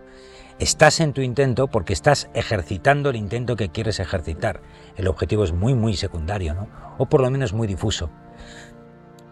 Estás 0.57 1.01
en 1.01 1.11
tu 1.11 1.21
intento 1.21 1.67
porque 1.67 1.91
estás 1.91 2.29
ejercitando 2.33 3.09
el 3.09 3.17
intento 3.17 3.57
que 3.57 3.69
quieres 3.69 3.99
ejercitar. 3.99 4.61
El 4.95 5.09
objetivo 5.09 5.43
es 5.43 5.51
muy, 5.51 5.73
muy 5.73 5.97
secundario, 5.97 6.53
¿no? 6.53 6.69
O 6.97 7.07
por 7.07 7.19
lo 7.19 7.29
menos 7.29 7.51
muy 7.51 7.67
difuso. 7.67 8.09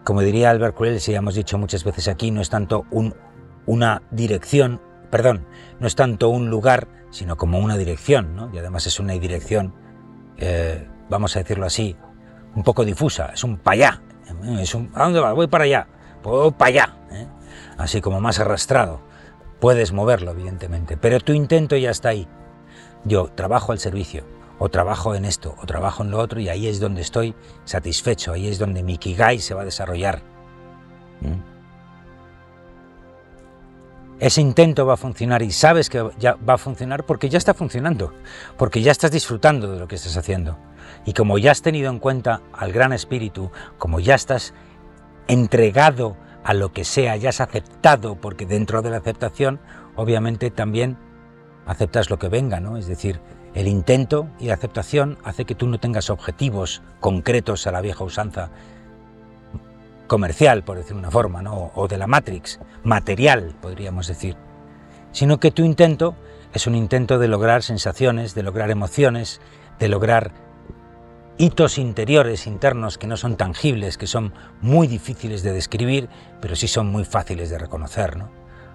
Como 0.04 0.20
diría 0.20 0.50
Albert 0.50 0.76
Cruel, 0.76 1.00
si 1.00 1.12
ya 1.12 1.18
hemos 1.18 1.34
dicho 1.34 1.56
muchas 1.56 1.82
veces 1.82 2.08
aquí, 2.08 2.30
no 2.30 2.42
es 2.42 2.50
tanto 2.50 2.84
un, 2.90 3.14
una 3.64 4.02
dirección, 4.10 4.82
perdón, 5.14 5.46
no 5.78 5.86
es 5.86 5.94
tanto 5.94 6.28
un 6.28 6.50
lugar, 6.50 6.88
sino 7.10 7.36
como 7.36 7.60
una 7.60 7.76
dirección, 7.76 8.34
¿no? 8.34 8.50
Y 8.52 8.58
además 8.58 8.88
es 8.88 8.98
una 8.98 9.12
dirección, 9.12 9.72
eh, 10.38 10.88
vamos 11.08 11.36
a 11.36 11.38
decirlo 11.38 11.66
así, 11.66 11.96
un 12.56 12.64
poco 12.64 12.84
difusa, 12.84 13.30
es 13.32 13.44
un 13.44 13.58
para 13.58 13.74
allá. 13.74 14.02
Es 14.58 14.74
un, 14.74 14.90
¿A 14.92 15.04
dónde 15.04 15.20
vas? 15.20 15.32
Voy 15.32 15.46
para 15.46 15.62
allá. 15.62 15.86
Voy 16.24 16.50
para 16.50 16.68
allá. 16.68 16.96
¿eh? 17.12 17.28
así 17.78 18.00
como 18.00 18.20
más 18.20 18.40
arrastrado. 18.40 19.02
Puedes 19.60 19.92
moverlo, 19.92 20.32
evidentemente, 20.32 20.96
pero 20.96 21.20
tu 21.20 21.32
intento 21.32 21.76
ya 21.76 21.92
está 21.92 22.08
ahí. 22.08 22.26
Yo 23.04 23.28
trabajo 23.28 23.70
al 23.70 23.78
servicio, 23.78 24.24
o 24.58 24.68
trabajo 24.68 25.14
en 25.14 25.26
esto, 25.26 25.54
o 25.62 25.66
trabajo 25.66 26.02
en 26.02 26.10
lo 26.10 26.18
otro, 26.18 26.40
y 26.40 26.48
ahí 26.48 26.66
es 26.66 26.80
donde 26.80 27.02
estoy 27.02 27.36
satisfecho, 27.66 28.32
ahí 28.32 28.48
es 28.48 28.58
donde 28.58 28.82
mi 28.82 28.98
Kigai 28.98 29.38
se 29.38 29.54
va 29.54 29.62
a 29.62 29.64
desarrollar. 29.64 30.22
Ese 34.20 34.40
intento 34.40 34.86
va 34.86 34.94
a 34.94 34.96
funcionar 34.96 35.42
y 35.42 35.50
sabes 35.50 35.90
que 35.90 36.08
ya 36.18 36.36
va 36.36 36.54
a 36.54 36.58
funcionar 36.58 37.04
porque 37.04 37.28
ya 37.28 37.38
está 37.38 37.52
funcionando, 37.52 38.12
porque 38.56 38.80
ya 38.80 38.92
estás 38.92 39.10
disfrutando 39.10 39.70
de 39.70 39.78
lo 39.78 39.88
que 39.88 39.96
estás 39.96 40.16
haciendo. 40.16 40.56
Y 41.04 41.12
como 41.12 41.36
ya 41.38 41.50
has 41.50 41.62
tenido 41.62 41.90
en 41.90 41.98
cuenta 41.98 42.40
al 42.52 42.72
Gran 42.72 42.92
Espíritu, 42.92 43.50
como 43.76 44.00
ya 44.00 44.14
estás 44.14 44.54
entregado 45.26 46.16
a 46.44 46.54
lo 46.54 46.72
que 46.72 46.84
sea, 46.84 47.16
ya 47.16 47.30
has 47.30 47.40
aceptado, 47.40 48.16
porque 48.16 48.46
dentro 48.46 48.82
de 48.82 48.90
la 48.90 48.98
aceptación, 48.98 49.60
obviamente 49.96 50.50
también 50.50 50.96
aceptas 51.66 52.10
lo 52.10 52.18
que 52.18 52.28
venga, 52.28 52.60
¿no? 52.60 52.76
Es 52.76 52.86
decir, 52.86 53.20
el 53.54 53.66
intento 53.66 54.28
y 54.38 54.46
la 54.46 54.54
aceptación 54.54 55.18
hace 55.24 55.44
que 55.44 55.54
tú 55.54 55.66
no 55.66 55.78
tengas 55.78 56.10
objetivos 56.10 56.82
concretos 57.00 57.66
a 57.66 57.72
la 57.72 57.80
vieja 57.80 58.04
usanza 58.04 58.50
comercial, 60.06 60.62
por 60.62 60.76
decir 60.76 60.96
una 60.96 61.10
forma, 61.10 61.42
¿no? 61.42 61.72
o 61.74 61.88
de 61.88 61.98
la 61.98 62.06
Matrix, 62.06 62.60
material, 62.82 63.54
podríamos 63.60 64.06
decir, 64.06 64.36
sino 65.12 65.38
que 65.38 65.50
tu 65.50 65.64
intento 65.64 66.14
es 66.52 66.66
un 66.66 66.74
intento 66.74 67.18
de 67.18 67.28
lograr 67.28 67.62
sensaciones, 67.62 68.34
de 68.34 68.42
lograr 68.42 68.70
emociones, 68.70 69.40
de 69.78 69.88
lograr 69.88 70.32
hitos 71.36 71.78
interiores, 71.78 72.46
internos, 72.46 72.96
que 72.96 73.06
no 73.06 73.16
son 73.16 73.36
tangibles, 73.36 73.98
que 73.98 74.06
son 74.06 74.32
muy 74.60 74.86
difíciles 74.86 75.42
de 75.42 75.52
describir, 75.52 76.08
pero 76.40 76.54
sí 76.54 76.68
son 76.68 76.86
muy 76.86 77.04
fáciles 77.04 77.50
de 77.50 77.58
reconocer. 77.58 78.16
¿no? 78.16 78.30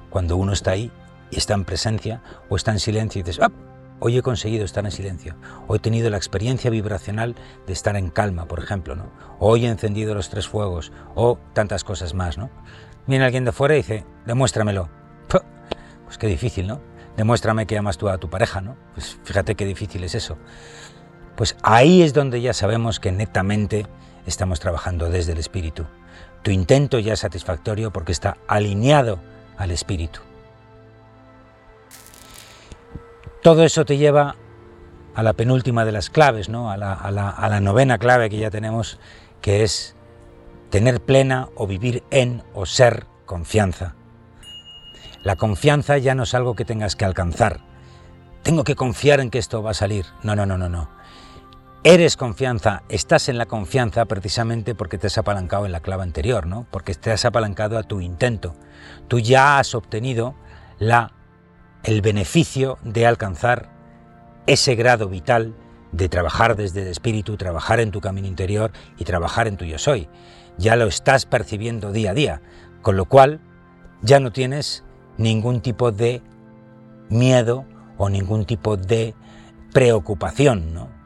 Cuando 0.09 0.35
uno 0.35 0.51
está 0.51 0.71
ahí 0.71 0.91
y 1.31 1.37
está 1.37 1.53
en 1.53 1.65
presencia 1.65 2.21
o 2.49 2.55
está 2.55 2.71
en 2.71 2.79
silencio 2.79 3.19
y 3.19 3.23
dices, 3.23 3.41
¡Ah! 3.41 3.51
Hoy 3.99 4.17
he 4.17 4.21
conseguido 4.21 4.65
estar 4.65 4.85
en 4.85 4.91
silencio, 4.91 5.35
hoy 5.67 5.77
he 5.77 5.79
tenido 5.81 6.09
la 6.09 6.17
experiencia 6.17 6.69
vibracional 6.69 7.35
de 7.67 7.73
estar 7.73 7.95
en 7.95 8.09
calma, 8.09 8.47
por 8.47 8.59
ejemplo, 8.59 8.95
¿no? 8.95 9.12
hoy 9.39 9.65
he 9.65 9.69
encendido 9.69 10.15
los 10.15 10.29
tres 10.29 10.47
fuegos, 10.47 10.91
o 11.15 11.38
tantas 11.53 11.83
cosas 11.83 12.13
más. 12.13 12.38
¿no? 12.38 12.49
Viene 13.07 13.25
alguien 13.25 13.45
de 13.45 13.51
fuera 13.51 13.75
y 13.75 13.77
dice, 13.77 14.05
demuéstramelo. 14.25 14.89
Pues 16.05 16.17
qué 16.17 16.25
difícil, 16.25 16.65
¿no? 16.65 16.81
Demuéstrame 17.17 17.67
que 17.67 17.77
amas 17.77 17.99
tú 17.99 18.09
a 18.09 18.17
tu 18.17 18.31
pareja, 18.31 18.62
¿no? 18.62 18.75
Pues 18.95 19.19
fíjate 19.23 19.53
qué 19.53 19.63
difícil 19.63 20.03
es 20.03 20.15
eso 20.15 20.39
pues 21.39 21.55
ahí 21.63 22.01
es 22.01 22.13
donde 22.13 22.41
ya 22.41 22.53
sabemos 22.53 22.99
que 22.99 23.13
netamente 23.13 23.85
estamos 24.25 24.59
trabajando 24.59 25.09
desde 25.09 25.31
el 25.31 25.38
espíritu. 25.38 25.85
Tu 26.43 26.51
intento 26.51 26.99
ya 26.99 27.13
es 27.13 27.21
satisfactorio 27.21 27.93
porque 27.93 28.12
está 28.12 28.35
alineado 28.45 29.21
al 29.55 29.71
espíritu. 29.71 30.19
Todo 33.41 33.63
eso 33.63 33.86
te 33.86 33.97
lleva 33.97 34.36
a 35.15 35.23
la 35.23 35.34
penúltima 35.34 35.86
de 35.86 35.91
las 35.91 36.10
claves, 36.10 36.49
¿no? 36.49 36.71
a, 36.71 36.78
la, 36.78 37.60
novena 37.62 37.97
clave 37.97 38.30
que 38.30 38.38
ya 38.38 38.52
tenemos, 38.52 38.99
que 39.41 39.63
es 39.63 39.95
tener 40.69 41.02
plena 41.02 41.49
o 41.56 41.65
vivir 41.65 42.04
en 42.12 42.43
o 42.54 42.65
ser 42.65 43.06
confianza. 43.25 43.95
La 45.23 45.36
confianza 45.36 45.97
ya 45.97 46.15
no 46.15 46.23
es 46.23 46.34
algo 46.34 46.56
que 46.56 46.65
tengas 46.65 46.95
que 46.95 47.06
alcanzar. 47.06 47.62
Tengo 48.43 48.63
que 48.63 48.75
confiar 48.75 49.19
en 49.19 49.30
que 49.30 49.39
esto 49.39 49.62
va 49.63 49.71
a 49.71 49.73
salir. 49.73 50.06
No, 50.23 50.36
no, 50.36 50.45
no, 50.45 50.58
no, 50.58 50.69
no. 50.69 50.89
Eres 51.84 52.17
confianza, 52.17 52.84
estás 52.89 53.30
en 53.30 53.38
la 53.38 53.45
confianza 53.45 54.06
precisamente 54.06 54.75
porque 54.75 54.97
te 54.97 55.08
has 55.08 55.17
apalancado 55.17 55.65
en 55.65 55.71
la 55.71 55.80
clave 55.80 56.04
anterior, 56.04 56.45
¿no? 56.45 56.65
Porque 56.71 56.93
te 56.93 57.12
has 57.12 57.23
apalancado 57.23 57.78
a 57.78 57.84
tu 57.84 58.02
intento. 58.02 58.54
Tú 59.08 59.19
ya 59.19 59.60
has 59.60 59.73
obtenido 59.75 60.36
la, 60.78 61.13
el 61.83 62.01
beneficio 62.01 62.77
de 62.83 63.05
alcanzar 63.05 63.69
ese 64.47 64.75
grado 64.75 65.09
vital 65.09 65.55
de 65.91 66.09
trabajar 66.09 66.55
desde 66.55 66.81
el 66.83 66.87
espíritu, 66.87 67.37
trabajar 67.37 67.79
en 67.79 67.91
tu 67.91 68.01
camino 68.01 68.27
interior 68.27 68.71
y 68.97 69.05
trabajar 69.05 69.47
en 69.47 69.57
tu 69.57 69.65
yo 69.65 69.77
soy. 69.77 70.07
Ya 70.57 70.75
lo 70.75 70.87
estás 70.87 71.25
percibiendo 71.25 71.91
día 71.91 72.11
a 72.11 72.13
día, 72.13 72.41
con 72.81 72.97
lo 72.97 73.05
cual 73.05 73.39
ya 74.01 74.19
no 74.19 74.31
tienes 74.31 74.83
ningún 75.17 75.61
tipo 75.61 75.91
de 75.91 76.21
miedo 77.09 77.65
o 77.97 78.09
ningún 78.09 78.45
tipo 78.45 78.77
de 78.77 79.15
preocupación, 79.73 80.73
¿no? 80.73 80.98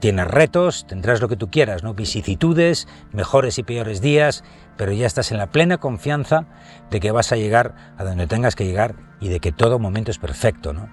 Tienes 0.00 0.26
retos, 0.26 0.86
tendrás 0.86 1.20
lo 1.20 1.28
que 1.28 1.36
tú 1.36 1.50
quieras, 1.50 1.82
¿no? 1.82 1.94
Vicisitudes, 1.94 2.86
mejores 3.12 3.58
y 3.58 3.62
peores 3.62 4.00
días, 4.00 4.44
pero 4.76 4.92
ya 4.92 5.06
estás 5.06 5.32
en 5.32 5.38
la 5.38 5.46
plena 5.46 5.78
confianza 5.78 6.46
de 6.90 7.00
que 7.00 7.10
vas 7.10 7.32
a 7.32 7.36
llegar 7.36 7.74
a 7.96 8.04
donde 8.04 8.26
tengas 8.26 8.54
que 8.54 8.66
llegar 8.66 8.94
y 9.20 9.28
de 9.28 9.40
que 9.40 9.52
todo 9.52 9.78
momento 9.78 10.10
es 10.10 10.18
perfecto, 10.18 10.72
¿no? 10.72 10.88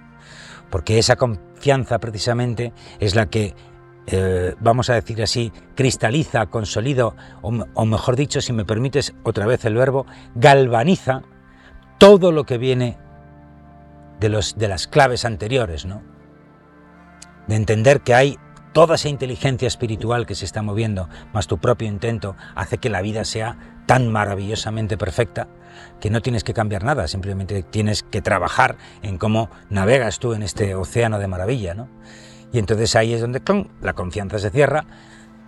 porque 0.73 0.97
esa 0.97 1.17
confianza 1.17 1.99
precisamente 1.99 2.73
es 2.99 3.13
la 3.13 3.27
que, 3.27 3.53
eh, 4.07 4.55
vamos 4.59 4.89
a 4.89 4.95
decir 4.95 5.21
así, 5.21 5.53
cristaliza, 5.75 6.47
consolida, 6.47 7.11
o, 7.43 7.85
mejor 7.85 8.15
dicho, 8.15 8.41
si 8.41 8.53
me 8.53 8.65
permites 8.65 9.13
otra 9.21 9.45
vez 9.45 9.65
el 9.65 9.75
verbo, 9.75 10.07
galvaniza 10.33 11.21
todo 11.99 12.31
lo 12.31 12.45
que 12.45 12.57
viene 12.57 12.97
de, 14.19 14.29
los, 14.29 14.57
de 14.57 14.67
las 14.67 14.87
claves 14.87 15.25
anteriores, 15.25 15.85
¿no? 15.85 16.01
De 17.45 17.55
entender 17.55 18.01
que 18.01 18.15
hay 18.15 18.39
toda 18.73 18.95
esa 18.95 19.09
inteligencia 19.09 19.67
espiritual 19.67 20.25
que 20.25 20.35
se 20.35 20.45
está 20.45 20.61
moviendo, 20.61 21.07
más 21.31 21.47
tu 21.47 21.59
propio 21.59 21.87
intento, 21.87 22.35
hace 22.55 22.79
que 22.79 22.89
la 22.89 23.01
vida 23.01 23.23
sea 23.23 23.57
tan 23.85 24.11
maravillosamente 24.11 24.97
perfecta 24.97 25.47
que 25.99 26.09
no 26.09 26.21
tienes 26.21 26.43
que 26.43 26.53
cambiar 26.53 26.83
nada, 26.83 27.07
simplemente 27.07 27.63
tienes 27.63 28.03
que 28.03 28.21
trabajar 28.21 28.77
en 29.01 29.17
cómo 29.17 29.49
navegas 29.69 30.19
tú 30.19 30.33
en 30.33 30.43
este 30.43 30.75
océano 30.75 31.19
de 31.19 31.27
maravilla, 31.27 31.73
¿no? 31.73 31.87
Y 32.51 32.59
entonces 32.59 32.95
ahí 32.95 33.13
es 33.13 33.21
donde 33.21 33.41
la 33.81 33.93
confianza 33.93 34.37
se 34.37 34.49
cierra, 34.49 34.85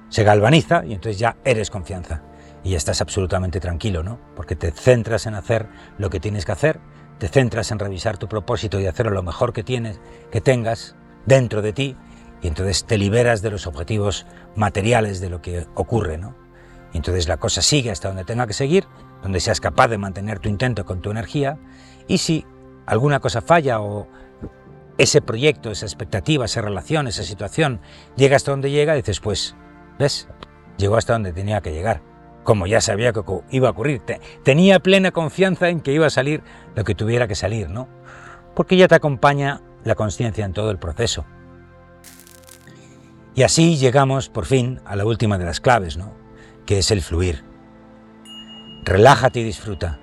se 0.09 0.23
galvaniza 0.23 0.85
y 0.85 0.93
entonces 0.93 1.19
ya 1.19 1.38
eres 1.43 1.69
confianza 1.69 2.23
y 2.63 2.73
estás 2.73 3.01
absolutamente 3.01 3.59
tranquilo, 3.59 4.01
¿no? 4.01 4.19
Porque 4.35 4.55
te 4.55 4.71
centras 4.71 5.27
en 5.27 5.35
hacer 5.35 5.67
lo 5.97 6.09
que 6.09 6.19
tienes 6.19 6.45
que 6.45 6.51
hacer, 6.51 6.79
te 7.19 7.27
centras 7.27 7.71
en 7.71 7.79
revisar 7.79 8.17
tu 8.17 8.27
propósito 8.27 8.79
y 8.79 8.88
hacerlo 8.88 9.11
lo 9.11 9.23
mejor 9.23 9.53
que 9.53 9.63
tienes, 9.63 9.99
que 10.31 10.41
tengas 10.41 10.95
dentro 11.25 11.61
de 11.61 11.73
ti 11.73 11.95
y 12.45 12.47
entonces 12.47 12.86
te 12.86 12.99
liberas 12.99 13.41
de 13.41 13.49
los 13.49 13.65
objetivos 13.65 14.27
materiales 14.55 15.19
de 15.19 15.31
lo 15.31 15.41
que 15.41 15.65
ocurre, 15.73 16.19
¿no? 16.19 16.36
Y 16.93 16.97
entonces 16.97 17.27
la 17.27 17.38
cosa 17.38 17.63
sigue 17.63 17.89
hasta 17.89 18.10
donde 18.10 18.23
tenga 18.23 18.45
que 18.45 18.53
seguir, 18.53 18.86
donde 19.23 19.39
seas 19.39 19.60
capaz 19.60 19.88
de 19.88 19.97
mantener 19.97 20.38
tu 20.38 20.47
intento 20.47 20.86
con 20.86 21.01
tu 21.01 21.10
energía, 21.10 21.58
y 22.08 22.19
si 22.19 22.45
alguna 22.86 23.19
cosa 23.19 23.41
falla 23.41 23.81
o 23.81 24.08
ese 24.99 25.23
proyecto, 25.23 25.71
esa 25.71 25.88
expectativa, 25.88 26.45
esa 26.45 26.62
relación, 26.62 27.08
esa 27.08 27.23
situación 27.23 27.81
llega 28.15 28.36
hasta 28.36 28.51
donde 28.51 28.69
llega, 28.69 28.93
dices, 28.93 29.19
pues, 29.21 29.55
¿ves? 29.97 30.27
Llegó 30.77 30.97
hasta 30.97 31.13
donde 31.13 31.34
tenía 31.34 31.62
que 31.62 31.73
llegar, 31.73 32.03
como 32.43 32.67
ya 32.67 32.79
sabía 32.79 33.12
que 33.12 33.23
iba 33.49 33.69
a 33.69 33.71
ocurrir. 33.71 34.03
Tenía 34.43 34.79
plena 34.79 35.10
confianza 35.10 35.69
en 35.69 35.81
que 35.81 35.93
iba 35.93 36.05
a 36.05 36.12
salir 36.12 36.43
lo 36.75 36.84
que 36.84 36.93
tuviera 36.93 37.27
que 37.27 37.34
salir, 37.34 37.71
¿no? 37.71 37.88
Porque 38.53 38.77
ya 38.77 38.88
te 38.88 38.93
acompaña 38.93 39.63
la 39.84 39.95
conciencia 39.95 40.45
en 40.45 40.53
todo 40.53 40.69
el 40.69 40.77
proceso. 40.77 41.25
Y 43.35 43.43
así 43.43 43.75
llegamos 43.75 44.29
por 44.29 44.45
fin 44.45 44.79
a 44.85 44.95
la 44.95 45.05
última 45.05 45.37
de 45.37 45.45
las 45.45 45.59
claves, 45.59 45.97
¿no? 45.97 46.13
que 46.65 46.79
es 46.79 46.91
el 46.91 47.01
fluir. 47.01 47.43
Relájate 48.83 49.41
y 49.41 49.43
disfruta. 49.43 49.99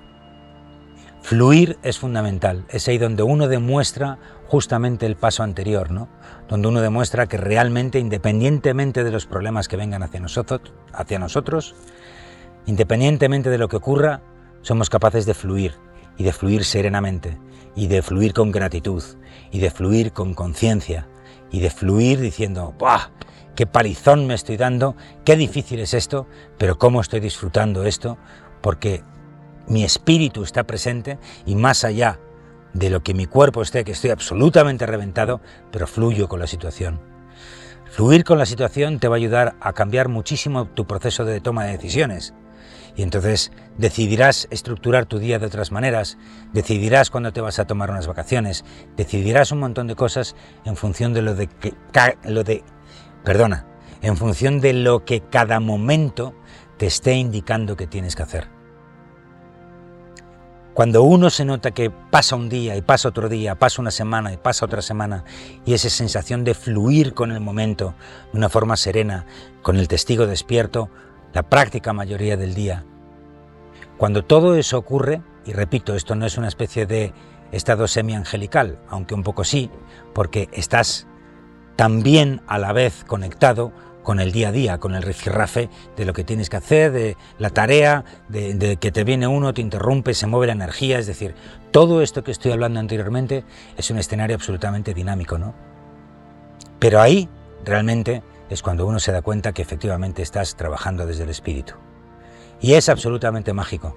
Fluir 1.23 1.79
es 1.83 1.99
fundamental, 1.99 2.65
es 2.69 2.89
ahí 2.89 2.99
donde 2.99 3.23
uno 3.23 3.49
demuestra 3.49 4.19
justamente 4.49 5.07
el 5.07 5.17
paso 5.17 5.45
anterior, 5.45 5.93
¿no? 5.93 6.09
Donde 6.49 6.67
uno 6.67 6.81
demuestra 6.81 7.29
que 7.29 7.37
realmente, 7.37 8.01
independientemente 8.01 9.05
de 9.05 9.13
los 9.13 9.27
problemas 9.27 9.69
que 9.69 9.77
vengan 9.77 10.03
hacia 10.03 10.19
nosotros, 10.19 10.75
hacia 10.93 11.21
nosotros, 11.21 11.77
independientemente 12.67 13.51
de 13.51 13.59
lo 13.59 13.69
que 13.69 13.77
ocurra, 13.77 14.21
somos 14.63 14.91
capaces 14.91 15.25
de 15.27 15.35
fluir 15.35 15.75
y 16.19 16.25
de 16.25 16.33
fluir 16.33 16.65
serenamente 16.65 17.39
y 17.77 17.87
de 17.87 18.03
fluir 18.03 18.35
con 18.35 18.51
gratitud 18.51 19.03
y 19.53 19.61
de 19.61 19.71
fluir 19.71 20.13
con 20.13 20.35
conciencia 20.35 21.07
y 21.53 21.61
de 21.61 21.71
fluir 21.71 22.19
diciendo, 22.21 22.75
¡buah! 22.79 23.11
qué 23.55 23.67
palizón 23.67 24.27
me 24.27 24.35
estoy 24.35 24.57
dando, 24.57 24.97
qué 25.25 25.37
difícil 25.37 25.81
es 25.81 25.95
esto, 25.95 26.27
pero 26.59 26.79
cómo 26.79 27.01
estoy 27.01 27.21
disfrutando 27.21 27.85
esto, 27.85 28.19
porque 28.61 29.05
mi 29.69 29.85
espíritu 29.85 30.43
está 30.43 30.65
presente 30.65 31.19
y 31.47 31.55
más 31.55 31.85
allá 31.85 32.19
de 32.73 32.91
lo 32.91 33.03
que 33.03 33.15
mi 33.15 33.27
cuerpo 33.27 33.63
esté, 33.63 33.85
que 33.85 33.93
estoy 33.93 34.11
absolutamente 34.11 34.87
reventado, 34.87 35.41
pero 35.71 35.87
fluyo 35.87 36.29
con 36.29 36.41
la 36.41 36.47
situación. 36.47 37.01
Fluir 37.91 38.25
con 38.25 38.39
la 38.39 38.47
situación 38.47 38.99
te 38.99 39.09
va 39.09 39.17
a 39.17 39.19
ayudar 39.19 39.55
a 39.61 39.75
cambiar 39.75 40.09
muchísimo 40.09 40.67
tu 40.67 40.87
proceso 40.87 41.27
de 41.27 41.41
toma 41.41 41.67
de 41.67 41.73
decisiones. 41.73 42.33
Y 42.97 43.03
entonces 43.03 43.53
decidirás 43.79 44.49
estructurar 44.51 45.07
tu 45.07 45.19
día 45.19 45.39
de 45.39 45.47
otras 45.47 45.73
maneras, 45.73 46.19
decidirás 46.53 47.11
cuándo 47.11 47.33
te 47.33 47.41
vas 47.41 47.59
a 47.59 47.67
tomar 47.67 47.91
unas 47.91 48.07
vacaciones, 48.07 48.65
decidirás 48.97 49.53
un 49.53 49.61
montón 49.61 49.87
de 49.87 49.97
cosas 49.97 50.37
en 50.65 50.77
función 50.77 51.13
de 51.13 51.23
lo 51.23 51.35
de, 51.35 51.47
que, 51.47 51.75
lo 52.25 52.45
de 52.45 52.65
perdona, 53.25 53.67
en 54.03 54.17
función 54.17 54.61
de 54.61 54.73
lo 54.73 55.05
que 55.05 55.21
cada 55.21 55.61
momento 55.61 56.35
te 56.77 56.87
esté 56.87 57.15
indicando 57.15 57.77
que 57.77 57.87
tienes 57.87 58.17
que 58.17 58.23
hacer. 58.23 58.49
Cuando 60.75 61.03
uno 61.03 61.29
se 61.29 61.45
nota 61.45 61.73
que 61.73 61.91
pasa 61.91 62.35
un 62.35 62.49
día 62.49 62.77
y 62.77 62.81
pasa 62.81 63.11
otro 63.11 63.29
día, 63.29 63.57
pasa 63.57 63.83
una 63.83 63.91
semana 63.91 64.33
y 64.33 64.39
pasa 64.39 64.65
otra 64.65 64.81
semana, 64.81 65.23
y 65.67 65.75
esa 65.75 65.91
sensación 65.91 66.45
de 66.45 66.55
fluir 66.55 67.13
con 67.13 67.31
el 67.31 67.41
momento 67.41 67.95
de 68.33 68.39
una 68.39 68.49
forma 68.49 68.79
serena, 68.79 69.27
con 69.61 69.77
el 69.77 69.87
testigo 69.87 70.27
despierto, 70.27 70.89
la 71.33 71.43
práctica 71.43 71.93
mayoría 71.93 72.37
del 72.37 72.55
día. 72.55 72.85
Cuando 73.97 74.25
todo 74.25 74.57
eso 74.57 74.79
ocurre, 74.79 75.23
y 75.45 75.53
repito, 75.53 75.95
esto 75.95 76.15
no 76.15 76.27
es 76.27 76.39
una 76.39 76.49
especie 76.49 76.87
de 76.87 77.13
estado 77.53 77.87
semi-angelical, 77.87 78.79
aunque 78.89 79.15
un 79.15 79.23
poco 79.23 79.45
sí, 79.45 79.71
porque 80.15 80.49
estás 80.53 81.07
también 81.77 82.41
a 82.47 82.59
la 82.59 82.73
vez 82.73 83.05
conectado 83.05 83.73
con 84.03 84.19
el 84.19 84.33
día 84.33 84.49
a 84.49 84.53
día, 84.53 84.79
con 84.79 84.95
el 84.95 85.03
rifirrafe 85.03 85.71
de 85.97 86.05
lo 86.05 86.13
que 86.13 86.25
tienes 86.25 86.51
que 86.51 86.57
hacer, 86.57 86.91
de 86.93 87.17
la 87.39 87.51
tarea, 87.51 88.05
de, 88.29 88.77
que 88.81 88.91
te 88.91 89.05
viene 89.05 89.27
uno, 89.27 89.55
te 89.55 89.61
interrumpe, 89.61 90.15
se 90.15 90.27
mueve 90.27 90.49
la 90.49 90.55
energía, 90.55 90.99
es 90.99 91.07
decir, 91.07 91.35
todo 91.71 92.03
esto 92.03 92.25
que 92.25 92.33
estoy 92.33 92.53
hablando 92.53 92.81
anteriormente 92.81 93.45
es 93.77 93.91
un 93.91 93.99
escenario 93.99 94.35
absolutamente 94.35 94.93
dinámico, 94.93 95.39
¿no? 95.39 95.55
Pero 96.79 97.01
ahí 97.01 97.29
realmente 97.65 98.23
es 98.53 98.63
cuando 98.63 98.87
uno 98.87 98.99
se 98.99 99.13
da 99.13 99.23
cuenta 99.23 99.53
que 99.53 99.63
efectivamente 99.63 100.23
estás 100.23 100.57
trabajando 100.57 101.07
desde 101.07 101.25
el 101.25 101.31
espíritu. 101.31 101.75
Y 102.61 102.75
es 102.75 102.89
absolutamente 102.89 103.53
mágico. 103.53 103.97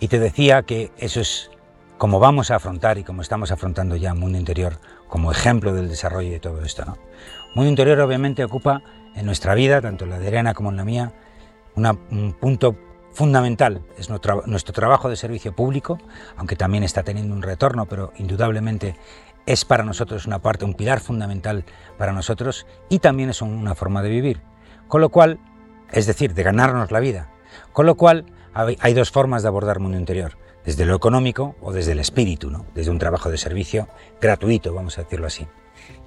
Y 0.00 0.08
te 0.08 0.18
decía 0.18 0.62
que 0.62 0.90
eso 0.96 1.20
es 1.20 1.50
como 1.98 2.18
vamos 2.18 2.50
a 2.50 2.56
afrontar 2.56 2.98
y 2.98 3.04
como 3.04 3.22
estamos 3.22 3.52
afrontando 3.52 3.94
ya 3.94 4.14
mundo 4.14 4.36
interior 4.36 4.80
como 5.06 5.30
ejemplo 5.30 5.72
del 5.72 5.88
desarrollo 5.88 6.30
de 6.30 6.40
todo 6.40 6.64
esto. 6.64 6.84
¿no? 6.84 6.98
Mundo 7.54 7.70
interior 7.70 8.00
obviamente 8.00 8.42
ocupa 8.42 8.82
en 9.14 9.26
nuestra 9.26 9.54
vida, 9.54 9.80
tanto 9.80 10.04
en 10.04 10.10
la 10.10 10.18
de 10.18 10.28
Elena 10.28 10.54
como 10.54 10.70
en 10.70 10.76
la 10.76 10.84
mía, 10.84 11.12
un 11.76 12.32
punto 12.40 12.76
fundamental. 13.12 13.82
Es 13.98 14.08
nuestro, 14.08 14.42
nuestro 14.46 14.72
trabajo 14.72 15.08
de 15.08 15.16
servicio 15.16 15.54
público, 15.54 15.98
aunque 16.36 16.56
también 16.56 16.82
está 16.82 17.02
teniendo 17.02 17.34
un 17.34 17.42
retorno, 17.42 17.86
pero 17.86 18.12
indudablemente 18.16 18.96
es 19.46 19.64
para 19.64 19.84
nosotros 19.84 20.26
una 20.26 20.40
parte, 20.40 20.64
un 20.64 20.74
pilar 20.74 21.00
fundamental 21.00 21.64
para 21.98 22.12
nosotros 22.12 22.66
y 22.88 22.98
también 22.98 23.30
es 23.30 23.42
una 23.42 23.74
forma 23.74 24.02
de 24.02 24.10
vivir. 24.10 24.42
Con 24.88 25.00
lo 25.00 25.08
cual, 25.08 25.38
es 25.90 26.06
decir, 26.06 26.34
de 26.34 26.42
ganarnos 26.42 26.90
la 26.90 27.00
vida. 27.00 27.30
Con 27.72 27.86
lo 27.86 27.96
cual, 27.96 28.26
hay 28.54 28.94
dos 28.94 29.10
formas 29.10 29.42
de 29.42 29.48
abordar 29.48 29.80
mundo 29.80 29.98
interior 29.98 30.36
desde 30.64 30.86
lo 30.86 30.94
económico 30.94 31.56
o 31.60 31.72
desde 31.72 31.92
el 31.92 31.98
espíritu, 31.98 32.50
¿no? 32.50 32.66
desde 32.74 32.90
un 32.90 32.98
trabajo 32.98 33.30
de 33.30 33.38
servicio 33.38 33.88
gratuito, 34.20 34.72
vamos 34.72 34.98
a 34.98 35.02
decirlo 35.02 35.26
así. 35.26 35.46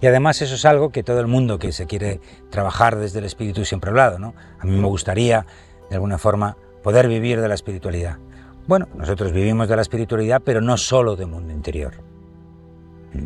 Y 0.01 0.07
además 0.07 0.41
eso 0.41 0.55
es 0.55 0.63
algo 0.65 0.89
que 0.89 1.03
todo 1.03 1.19
el 1.19 1.27
mundo 1.27 1.59
que 1.59 1.71
se 1.71 1.85
quiere 1.85 2.21
trabajar 2.49 2.95
desde 2.95 3.19
el 3.19 3.25
espíritu 3.25 3.65
siempre 3.65 3.89
ha 3.89 3.91
hablado. 3.91 4.19
¿no? 4.19 4.33
A 4.59 4.65
mí 4.65 4.71
me 4.71 4.87
gustaría, 4.87 5.45
de 5.89 5.95
alguna 5.95 6.17
forma, 6.17 6.55
poder 6.83 7.07
vivir 7.07 7.41
de 7.41 7.49
la 7.49 7.55
espiritualidad. 7.55 8.17
Bueno, 8.67 8.87
nosotros 8.95 9.31
vivimos 9.31 9.67
de 9.67 9.75
la 9.75 9.81
espiritualidad, 9.81 10.41
pero 10.43 10.61
no 10.61 10.77
solo 10.77 11.15
de 11.15 11.25
mundo 11.25 11.53
interior. 11.53 12.14
¿Mm? 13.13 13.25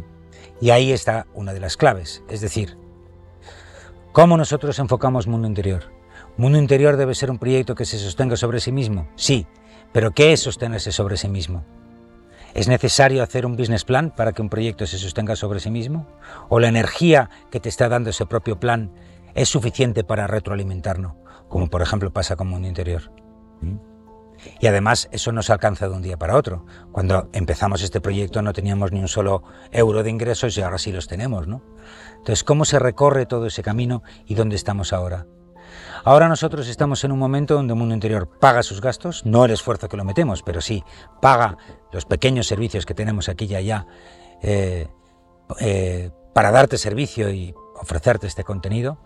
Y 0.62 0.72
ahí 0.72 0.92
está 0.92 1.28
una 1.34 1.54
de 1.54 1.60
las 1.60 1.78
claves, 1.78 2.24
es 2.30 2.42
decir, 2.42 2.78
¿cómo 4.12 4.38
nosotros 4.38 4.80
enfocamos 4.80 5.28
mundo 5.28 5.48
interior? 5.48 5.92
Mundo 6.38 6.58
interior 6.58 6.98
debe 6.98 7.16
ser 7.16 7.32
un 7.32 7.40
proyecto 7.40 7.76
que 7.76 7.86
se 7.86 7.98
sostenga 7.98 8.36
sobre 8.36 8.60
sí 8.60 8.72
mismo, 8.72 9.08
sí, 9.16 9.48
pero 9.92 10.12
¿qué 10.12 10.34
es 10.34 10.42
sostenerse 10.42 10.92
sobre 10.92 11.18
sí 11.18 11.30
mismo? 11.30 11.64
¿Es 12.54 12.68
necesario 12.68 13.24
hacer 13.24 13.46
un 13.46 13.56
business 13.56 13.86
plan 13.86 14.12
para 14.16 14.34
que 14.34 14.42
un 14.42 14.50
proyecto 14.50 14.88
se 14.88 14.98
sostenga 14.98 15.36
sobre 15.36 15.60
sí 15.60 15.70
mismo? 15.70 16.08
¿O 16.50 16.60
la 16.60 16.68
energía 16.68 17.30
que 17.52 17.60
te 17.60 17.70
está 17.70 17.90
dando 17.90 18.10
ese 18.10 18.26
propio 18.26 18.60
plan 18.60 18.92
es 19.36 19.50
suficiente 19.50 20.04
para 20.04 20.28
retroalimentarnos, 20.28 21.14
como 21.48 21.68
por 21.68 21.82
ejemplo 21.82 22.12
pasa 22.12 22.36
con 22.36 22.48
Mundo 22.48 22.68
Interior? 22.68 23.12
Y 24.60 24.68
además 24.68 25.10
eso 25.12 25.32
no 25.32 25.44
se 25.44 25.52
alcanza 25.52 25.88
de 25.88 25.96
un 25.96 26.02
día 26.02 26.18
para 26.18 26.36
otro. 26.36 26.66
Cuando 26.92 27.30
empezamos 27.34 27.82
este 27.82 28.02
proyecto 28.02 28.42
no 28.42 28.54
teníamos 28.54 28.92
ni 28.92 29.00
un 29.00 29.08
solo 29.08 29.44
euro 29.72 30.04
de 30.04 30.10
ingresos 30.10 30.58
y 30.58 30.62
ahora 30.62 30.78
sí 30.78 30.92
los 30.92 31.08
tenemos, 31.08 31.48
¿no? 31.48 31.62
Entonces, 32.18 32.44
¿cómo 32.44 32.66
se 32.66 32.80
recorre 32.80 33.26
todo 33.26 33.46
ese 33.46 33.64
camino 33.64 34.04
y 34.26 34.36
dónde 34.36 34.56
estamos 34.56 34.94
ahora? 34.94 35.26
Ahora 36.04 36.28
nosotros 36.28 36.68
estamos 36.68 37.04
en 37.04 37.12
un 37.12 37.20
momento 37.20 37.56
donde 37.56 37.74
el 37.74 37.80
mundo 37.80 37.94
interior 37.94 38.30
paga 38.40 38.64
sus 38.64 38.82
gastos, 38.82 39.26
no 39.26 39.46
el 39.46 39.52
esfuerzo 39.52 39.90
que 39.90 39.98
lo 39.98 40.06
metemos, 40.06 40.44
pero 40.44 40.62
sí 40.62 40.84
paga 41.22 41.58
los 41.92 42.06
pequeños 42.06 42.48
servicios 42.48 42.86
que 42.86 42.94
tenemos 42.94 43.30
aquí 43.30 43.46
y 43.46 43.56
allá 43.56 43.86
eh, 44.42 44.88
eh, 45.60 46.12
para 46.34 46.52
darte 46.52 46.78
servicio 46.78 47.30
y 47.30 47.54
ofrecerte 47.80 48.28
este 48.28 48.44
contenido, 48.44 48.98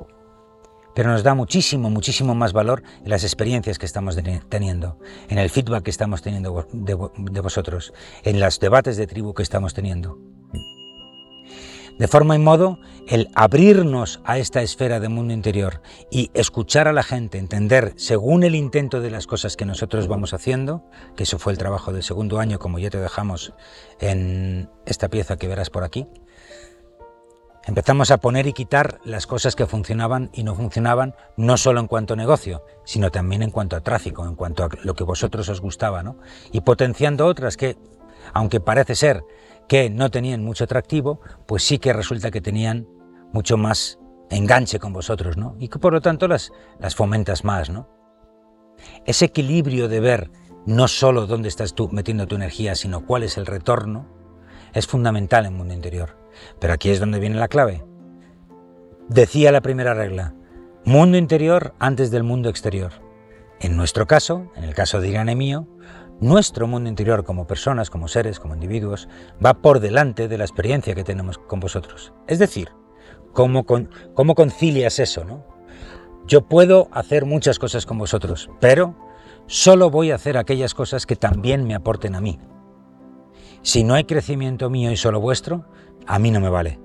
pero 0.95 1.11
nos 1.11 1.23
da 1.23 1.33
muchísimo, 1.33 1.89
muchísimo 1.89 2.35
más 2.35 2.53
valor 2.53 2.83
en 3.03 3.09
las 3.09 3.23
experiencias 3.23 3.79
que 3.79 3.85
estamos 3.85 4.17
teniendo, 4.49 4.99
en 5.29 5.37
el 5.37 5.49
feedback 5.49 5.83
que 5.83 5.91
estamos 5.91 6.21
teniendo 6.21 6.67
de, 6.71 6.97
de 7.17 7.41
vosotros, 7.41 7.93
en 8.23 8.39
los 8.39 8.59
debates 8.59 8.97
de 8.97 9.07
tribu 9.07 9.33
que 9.33 9.43
estamos 9.43 9.73
teniendo. 9.73 10.17
De 11.99 12.07
forma 12.07 12.35
y 12.35 12.39
modo, 12.39 12.79
el 13.07 13.29
abrirnos 13.35 14.19
a 14.25 14.39
esta 14.39 14.63
esfera 14.63 14.99
de 14.99 15.09
mundo 15.09 15.31
interior 15.31 15.81
y 16.09 16.31
escuchar 16.33 16.87
a 16.87 16.93
la 16.93 17.03
gente, 17.03 17.37
entender 17.37 17.93
según 17.97 18.43
el 18.43 18.55
intento 18.55 18.99
de 18.99 19.11
las 19.11 19.27
cosas 19.27 19.55
que 19.55 19.65
nosotros 19.65 20.07
vamos 20.07 20.33
haciendo, 20.33 20.83
que 21.15 21.23
eso 21.23 21.37
fue 21.37 21.53
el 21.53 21.59
trabajo 21.59 21.93
del 21.93 22.01
segundo 22.01 22.39
año, 22.39 22.57
como 22.57 22.79
ya 22.79 22.89
te 22.89 22.97
dejamos 22.97 23.53
en 23.99 24.71
esta 24.87 25.09
pieza 25.09 25.37
que 25.37 25.47
verás 25.47 25.69
por 25.69 25.83
aquí, 25.83 26.07
empezamos 27.65 28.11
a 28.11 28.17
poner 28.17 28.47
y 28.47 28.53
quitar 28.53 28.99
las 29.03 29.27
cosas 29.27 29.55
que 29.55 29.65
funcionaban 29.65 30.29
y 30.33 30.43
no 30.43 30.55
funcionaban, 30.55 31.15
no 31.37 31.57
solo 31.57 31.79
en 31.79 31.87
cuanto 31.87 32.13
a 32.13 32.17
negocio, 32.17 32.63
sino 32.85 33.11
también 33.11 33.41
en 33.43 33.51
cuanto 33.51 33.75
a 33.75 33.81
tráfico, 33.81 34.25
en 34.25 34.35
cuanto 34.35 34.63
a 34.63 34.69
lo 34.83 34.93
que 34.95 35.03
vosotros 35.03 35.47
os 35.49 35.61
gustaba, 35.61 36.03
¿no? 36.03 36.17
Y 36.51 36.61
potenciando 36.61 37.25
otras 37.25 37.57
que, 37.57 37.77
aunque 38.33 38.59
parece 38.59 38.95
ser 38.95 39.23
que 39.67 39.89
no 39.89 40.11
tenían 40.11 40.43
mucho 40.43 40.65
atractivo, 40.65 41.21
pues 41.45 41.63
sí 41.63 41.79
que 41.79 41.93
resulta 41.93 42.31
que 42.31 42.41
tenían 42.41 42.87
mucho 43.31 43.57
más 43.57 43.97
enganche 44.29 44.79
con 44.79 44.93
vosotros, 44.93 45.37
¿no? 45.37 45.55
Y 45.59 45.69
que 45.69 45.79
por 45.79 45.93
lo 45.93 46.01
tanto 46.01 46.27
las, 46.27 46.51
las 46.79 46.95
fomentas 46.95 47.43
más, 47.43 47.69
¿no? 47.69 47.87
Ese 49.05 49.25
equilibrio 49.25 49.87
de 49.87 49.99
ver 49.99 50.31
no 50.65 50.87
solo 50.87 51.27
dónde 51.27 51.49
estás 51.49 51.73
tú 51.73 51.89
metiendo 51.89 52.27
tu 52.27 52.35
energía, 52.35 52.75
sino 52.75 53.05
cuál 53.05 53.23
es 53.23 53.37
el 53.37 53.45
retorno, 53.45 54.09
es 54.73 54.87
fundamental 54.87 55.45
en 55.45 55.53
el 55.53 55.57
mundo 55.57 55.73
interior. 55.73 56.22
Pero 56.59 56.73
aquí 56.73 56.89
es 56.89 56.99
donde 56.99 57.19
viene 57.19 57.37
la 57.37 57.47
clave. 57.47 57.83
Decía 59.09 59.51
la 59.51 59.61
primera 59.61 59.93
regla, 59.93 60.33
mundo 60.85 61.17
interior 61.17 61.73
antes 61.79 62.11
del 62.11 62.23
mundo 62.23 62.49
exterior. 62.49 62.91
En 63.59 63.77
nuestro 63.77 64.07
caso, 64.07 64.51
en 64.55 64.63
el 64.63 64.73
caso 64.73 64.99
de 64.99 65.09
Irán 65.09 65.37
mío, 65.37 65.67
nuestro 66.19 66.67
mundo 66.67 66.89
interior 66.89 67.23
como 67.23 67.47
personas, 67.47 67.89
como 67.89 68.07
seres, 68.07 68.39
como 68.39 68.53
individuos, 68.53 69.07
va 69.43 69.55
por 69.55 69.79
delante 69.79 70.27
de 70.27 70.37
la 70.37 70.45
experiencia 70.45 70.95
que 70.95 71.03
tenemos 71.03 71.37
con 71.37 71.59
vosotros. 71.59 72.13
Es 72.27 72.39
decir, 72.39 72.69
¿cómo, 73.33 73.65
cómo 73.65 74.35
concilias 74.35 74.99
eso? 74.99 75.23
¿no? 75.25 75.45
Yo 76.25 76.47
puedo 76.47 76.87
hacer 76.91 77.25
muchas 77.25 77.59
cosas 77.59 77.85
con 77.85 77.97
vosotros, 77.97 78.49
pero 78.59 78.95
solo 79.47 79.89
voy 79.89 80.11
a 80.11 80.15
hacer 80.15 80.37
aquellas 80.37 80.73
cosas 80.73 81.05
que 81.05 81.15
también 81.15 81.65
me 81.65 81.75
aporten 81.75 82.15
a 82.15 82.21
mí. 82.21 82.39
Si 83.63 83.85
no 83.85 83.93
hay 83.93 84.03
crecimiento 84.03 84.69
mío 84.69 84.91
y 84.91 84.97
solo 84.97 85.21
vuestro, 85.21 85.65
a 86.05 86.19
mí 86.19 86.31
no 86.31 86.41
me 86.41 86.49
vale. 86.49 86.79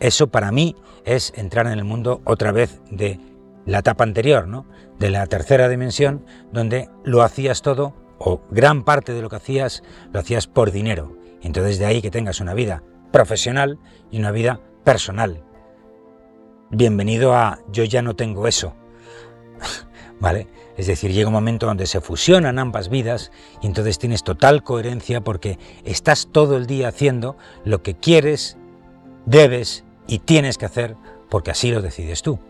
Eso 0.00 0.28
para 0.28 0.50
mí 0.50 0.74
es 1.04 1.32
entrar 1.36 1.66
en 1.66 1.72
el 1.72 1.84
mundo 1.84 2.22
otra 2.24 2.52
vez 2.52 2.80
de 2.90 3.20
la 3.66 3.80
etapa 3.80 4.02
anterior, 4.02 4.48
¿no? 4.48 4.66
De 4.98 5.10
la 5.10 5.26
tercera 5.26 5.68
dimensión, 5.68 6.24
donde 6.52 6.88
lo 7.04 7.22
hacías 7.22 7.60
todo 7.60 7.94
o 8.18 8.40
gran 8.50 8.82
parte 8.82 9.12
de 9.12 9.20
lo 9.20 9.28
que 9.28 9.36
hacías 9.36 9.82
lo 10.10 10.20
hacías 10.20 10.46
por 10.46 10.70
dinero. 10.70 11.16
Entonces 11.42 11.78
de 11.78 11.84
ahí 11.84 12.00
que 12.00 12.10
tengas 12.10 12.40
una 12.40 12.54
vida 12.54 12.82
profesional 13.12 13.78
y 14.10 14.18
una 14.18 14.30
vida 14.30 14.60
personal. 14.84 15.44
Bienvenido 16.70 17.34
a 17.34 17.58
yo 17.70 17.84
ya 17.84 18.00
no 18.00 18.16
tengo 18.16 18.48
eso. 18.48 18.74
¿Vale? 20.20 20.48
Es 20.76 20.86
decir, 20.86 21.12
llega 21.12 21.28
un 21.28 21.34
momento 21.34 21.66
donde 21.66 21.86
se 21.86 22.00
fusionan 22.00 22.58
ambas 22.58 22.88
vidas 22.88 23.30
y 23.62 23.66
entonces 23.66 23.98
tienes 23.98 24.24
total 24.24 24.64
coherencia 24.64 25.20
porque 25.20 25.58
estás 25.84 26.28
todo 26.32 26.56
el 26.56 26.66
día 26.66 26.88
haciendo 26.88 27.36
lo 27.64 27.82
que 27.82 27.94
quieres, 27.94 28.56
debes 29.26 29.84
y 30.08 30.18
tienes 30.18 30.58
que 30.58 30.66
hacer 30.66 30.96
porque 31.28 31.52
así 31.52 31.70
lo 31.70 31.82
decides 31.82 32.22
tú 32.22 32.40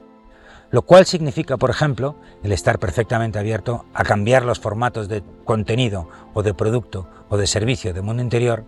lo 0.70 0.82
cual 0.82 1.06
significa, 1.06 1.56
por 1.56 1.70
ejemplo, 1.70 2.16
el 2.42 2.52
estar 2.52 2.78
perfectamente 2.78 3.38
abierto 3.38 3.86
a 3.94 4.04
cambiar 4.04 4.44
los 4.44 4.60
formatos 4.60 5.08
de 5.08 5.22
contenido 5.44 6.08
o 6.34 6.42
de 6.42 6.54
producto 6.54 7.08
o 7.28 7.36
de 7.36 7.46
servicio 7.46 7.94
de 7.94 8.02
mundo 8.02 8.22
interior 8.22 8.64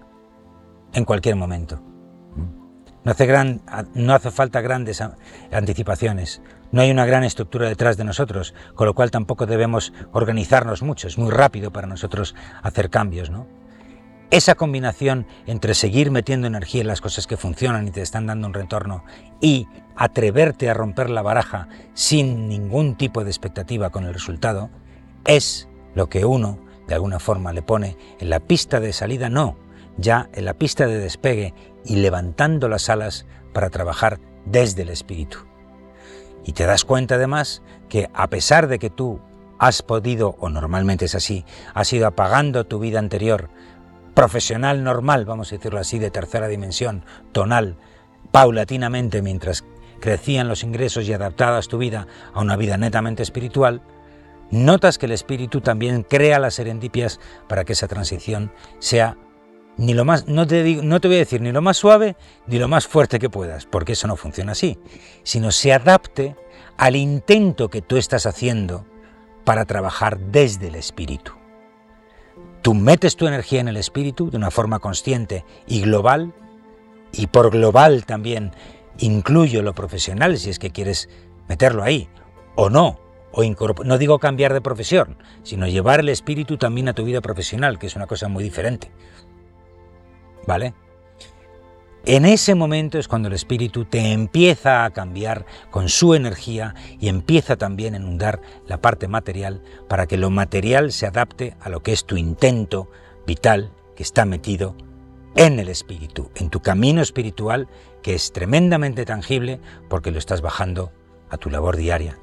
en 0.92 1.04
cualquier 1.04 1.36
momento. 1.36 1.80
No 3.04 3.12
hace, 3.12 3.26
gran, 3.26 3.62
no 3.94 4.14
hace 4.14 4.30
falta 4.30 4.60
grandes 4.60 5.02
anticipaciones, 5.50 6.42
no 6.72 6.82
hay 6.82 6.90
una 6.90 7.06
gran 7.06 7.24
estructura 7.24 7.68
detrás 7.68 7.96
de 7.96 8.04
nosotros, 8.04 8.54
con 8.74 8.86
lo 8.86 8.94
cual 8.94 9.10
tampoco 9.10 9.46
debemos 9.46 9.92
organizarnos 10.12 10.82
mucho, 10.82 11.08
es 11.08 11.18
muy 11.18 11.30
rápido 11.30 11.72
para 11.72 11.86
nosotros 11.86 12.34
hacer 12.62 12.90
cambios. 12.90 13.30
¿no? 13.30 13.46
Esa 14.30 14.54
combinación 14.54 15.26
entre 15.46 15.74
seguir 15.74 16.10
metiendo 16.12 16.46
energía 16.46 16.82
en 16.82 16.86
las 16.86 17.00
cosas 17.00 17.26
que 17.26 17.36
funcionan 17.36 17.88
y 17.88 17.90
te 17.90 18.02
están 18.02 18.26
dando 18.26 18.46
un 18.46 18.54
retorno 18.54 19.04
y 19.40 19.66
atreverte 19.96 20.70
a 20.70 20.74
romper 20.74 21.10
la 21.10 21.22
baraja 21.22 21.68
sin 21.94 22.48
ningún 22.48 22.96
tipo 22.96 23.24
de 23.24 23.30
expectativa 23.30 23.90
con 23.90 24.04
el 24.04 24.14
resultado, 24.14 24.70
es 25.24 25.68
lo 25.94 26.08
que 26.08 26.24
uno 26.24 26.60
de 26.86 26.94
alguna 26.94 27.18
forma 27.18 27.52
le 27.52 27.62
pone 27.62 27.96
en 28.20 28.30
la 28.30 28.40
pista 28.40 28.78
de 28.80 28.92
salida, 28.92 29.28
no, 29.28 29.56
ya 29.96 30.28
en 30.32 30.44
la 30.44 30.54
pista 30.54 30.86
de 30.86 30.98
despegue 30.98 31.54
y 31.84 31.96
levantando 31.96 32.68
las 32.68 32.88
alas 32.88 33.26
para 33.52 33.70
trabajar 33.70 34.20
desde 34.46 34.82
el 34.82 34.90
espíritu. 34.90 35.49
Y 36.44 36.52
te 36.52 36.66
das 36.66 36.84
cuenta 36.84 37.16
además 37.16 37.62
que 37.88 38.08
a 38.14 38.28
pesar 38.28 38.68
de 38.68 38.78
que 38.78 38.90
tú 38.90 39.20
has 39.58 39.82
podido, 39.82 40.36
o 40.38 40.48
normalmente 40.48 41.04
es 41.04 41.14
así, 41.14 41.44
has 41.74 41.92
ido 41.92 42.06
apagando 42.06 42.64
tu 42.64 42.78
vida 42.78 42.98
anterior 42.98 43.50
profesional 44.14 44.82
normal, 44.82 45.24
vamos 45.24 45.52
a 45.52 45.56
decirlo 45.56 45.78
así, 45.78 45.98
de 45.98 46.10
tercera 46.10 46.48
dimensión, 46.48 47.04
tonal, 47.32 47.76
paulatinamente 48.32 49.22
mientras 49.22 49.64
crecían 50.00 50.48
los 50.48 50.64
ingresos 50.64 51.06
y 51.06 51.12
adaptabas 51.12 51.68
tu 51.68 51.78
vida 51.78 52.06
a 52.32 52.40
una 52.40 52.56
vida 52.56 52.76
netamente 52.76 53.22
espiritual, 53.22 53.82
notas 54.50 54.98
que 54.98 55.06
el 55.06 55.12
espíritu 55.12 55.60
también 55.60 56.02
crea 56.02 56.38
las 56.38 56.54
serendipias 56.54 57.20
para 57.48 57.64
que 57.64 57.74
esa 57.74 57.86
transición 57.86 58.52
sea 58.78 59.16
ni 59.80 59.94
lo 59.94 60.04
más, 60.04 60.28
no 60.28 60.46
te, 60.46 60.76
no 60.82 61.00
te 61.00 61.08
voy 61.08 61.16
a 61.16 61.20
decir 61.20 61.40
ni 61.40 61.52
lo 61.52 61.62
más 61.62 61.78
suave 61.78 62.14
ni 62.46 62.58
lo 62.58 62.68
más 62.68 62.86
fuerte 62.86 63.18
que 63.18 63.30
puedas, 63.30 63.64
porque 63.64 63.92
eso 63.92 64.06
no 64.06 64.14
funciona 64.14 64.52
así, 64.52 64.78
sino 65.22 65.50
se 65.50 65.72
adapte 65.72 66.36
al 66.76 66.96
intento 66.96 67.70
que 67.70 67.80
tú 67.80 67.96
estás 67.96 68.26
haciendo 68.26 68.84
para 69.42 69.64
trabajar 69.64 70.18
desde 70.18 70.68
el 70.68 70.74
espíritu. 70.74 71.32
Tú 72.60 72.74
metes 72.74 73.16
tu 73.16 73.26
energía 73.26 73.60
en 73.60 73.68
el 73.68 73.78
espíritu 73.78 74.30
de 74.30 74.36
una 74.36 74.50
forma 74.50 74.80
consciente 74.80 75.46
y 75.66 75.80
global, 75.80 76.34
y 77.10 77.28
por 77.28 77.50
global 77.50 78.04
también 78.04 78.52
incluyo 78.98 79.62
lo 79.62 79.74
profesional 79.74 80.36
si 80.36 80.50
es 80.50 80.58
que 80.58 80.72
quieres 80.72 81.08
meterlo 81.48 81.82
ahí, 81.82 82.06
o 82.54 82.68
no, 82.68 83.00
o 83.32 83.42
no 83.84 83.96
digo 83.96 84.18
cambiar 84.18 84.52
de 84.52 84.60
profesión, 84.60 85.16
sino 85.42 85.66
llevar 85.66 86.00
el 86.00 86.10
espíritu 86.10 86.58
también 86.58 86.90
a 86.90 86.92
tu 86.92 87.02
vida 87.02 87.22
profesional, 87.22 87.78
que 87.78 87.86
es 87.86 87.96
una 87.96 88.06
cosa 88.06 88.28
muy 88.28 88.44
diferente. 88.44 88.90
¿Vale? 90.46 90.74
En 92.06 92.24
ese 92.24 92.54
momento 92.54 92.98
es 92.98 93.08
cuando 93.08 93.28
el 93.28 93.34
espíritu 93.34 93.84
te 93.84 94.12
empieza 94.12 94.84
a 94.84 94.90
cambiar 94.90 95.44
con 95.70 95.90
su 95.90 96.14
energía 96.14 96.74
y 96.98 97.08
empieza 97.08 97.56
también 97.56 97.92
a 97.92 97.98
inundar 97.98 98.40
la 98.66 98.80
parte 98.80 99.06
material 99.06 99.62
para 99.86 100.06
que 100.06 100.16
lo 100.16 100.30
material 100.30 100.92
se 100.92 101.06
adapte 101.06 101.56
a 101.60 101.68
lo 101.68 101.82
que 101.82 101.92
es 101.92 102.06
tu 102.06 102.16
intento 102.16 102.90
vital 103.26 103.70
que 103.96 104.02
está 104.02 104.24
metido 104.24 104.76
en 105.36 105.60
el 105.60 105.68
espíritu, 105.68 106.30
en 106.36 106.48
tu 106.48 106.60
camino 106.60 107.02
espiritual 107.02 107.68
que 108.02 108.14
es 108.14 108.32
tremendamente 108.32 109.04
tangible 109.04 109.60
porque 109.90 110.10
lo 110.10 110.18
estás 110.18 110.40
bajando 110.40 110.92
a 111.28 111.36
tu 111.36 111.50
labor 111.50 111.76
diaria, 111.76 112.18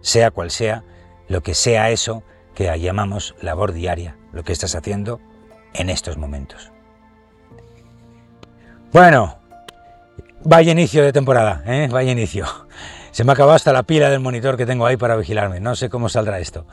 sea 0.00 0.32
cual 0.32 0.50
sea 0.50 0.84
lo 1.28 1.42
que 1.42 1.54
sea 1.54 1.90
eso 1.90 2.24
que 2.54 2.76
llamamos 2.78 3.36
labor 3.40 3.72
diaria, 3.72 4.16
lo 4.32 4.42
que 4.42 4.52
estás 4.52 4.74
haciendo 4.74 5.20
en 5.72 5.88
estos 5.88 6.16
momentos. 6.16 6.73
Bueno, 8.94 9.40
vaya 10.44 10.70
inicio 10.70 11.02
de 11.02 11.12
temporada, 11.12 11.64
¿eh? 11.66 11.88
vaya 11.90 12.12
inicio. 12.12 12.46
Se 13.10 13.24
me 13.24 13.32
ha 13.32 13.34
acabado 13.34 13.56
hasta 13.56 13.72
la 13.72 13.82
pila 13.82 14.08
del 14.08 14.20
monitor 14.20 14.56
que 14.56 14.66
tengo 14.66 14.86
ahí 14.86 14.96
para 14.96 15.16
vigilarme. 15.16 15.58
No 15.58 15.74
sé 15.74 15.90
cómo 15.90 16.08
saldrá 16.08 16.38
esto. 16.38 16.64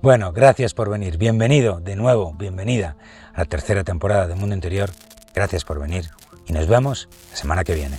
Bueno, 0.00 0.32
gracias 0.32 0.72
por 0.72 0.88
venir. 0.88 1.18
Bienvenido 1.18 1.80
de 1.80 1.94
nuevo, 1.94 2.32
bienvenida 2.32 2.96
a 3.34 3.40
la 3.40 3.44
tercera 3.44 3.84
temporada 3.84 4.26
de 4.26 4.36
Mundo 4.36 4.54
Interior. 4.54 4.88
Gracias 5.34 5.66
por 5.66 5.78
venir 5.78 6.08
y 6.46 6.54
nos 6.54 6.66
vemos 6.66 7.10
la 7.30 7.36
semana 7.36 7.62
que 7.62 7.74
viene. 7.74 7.98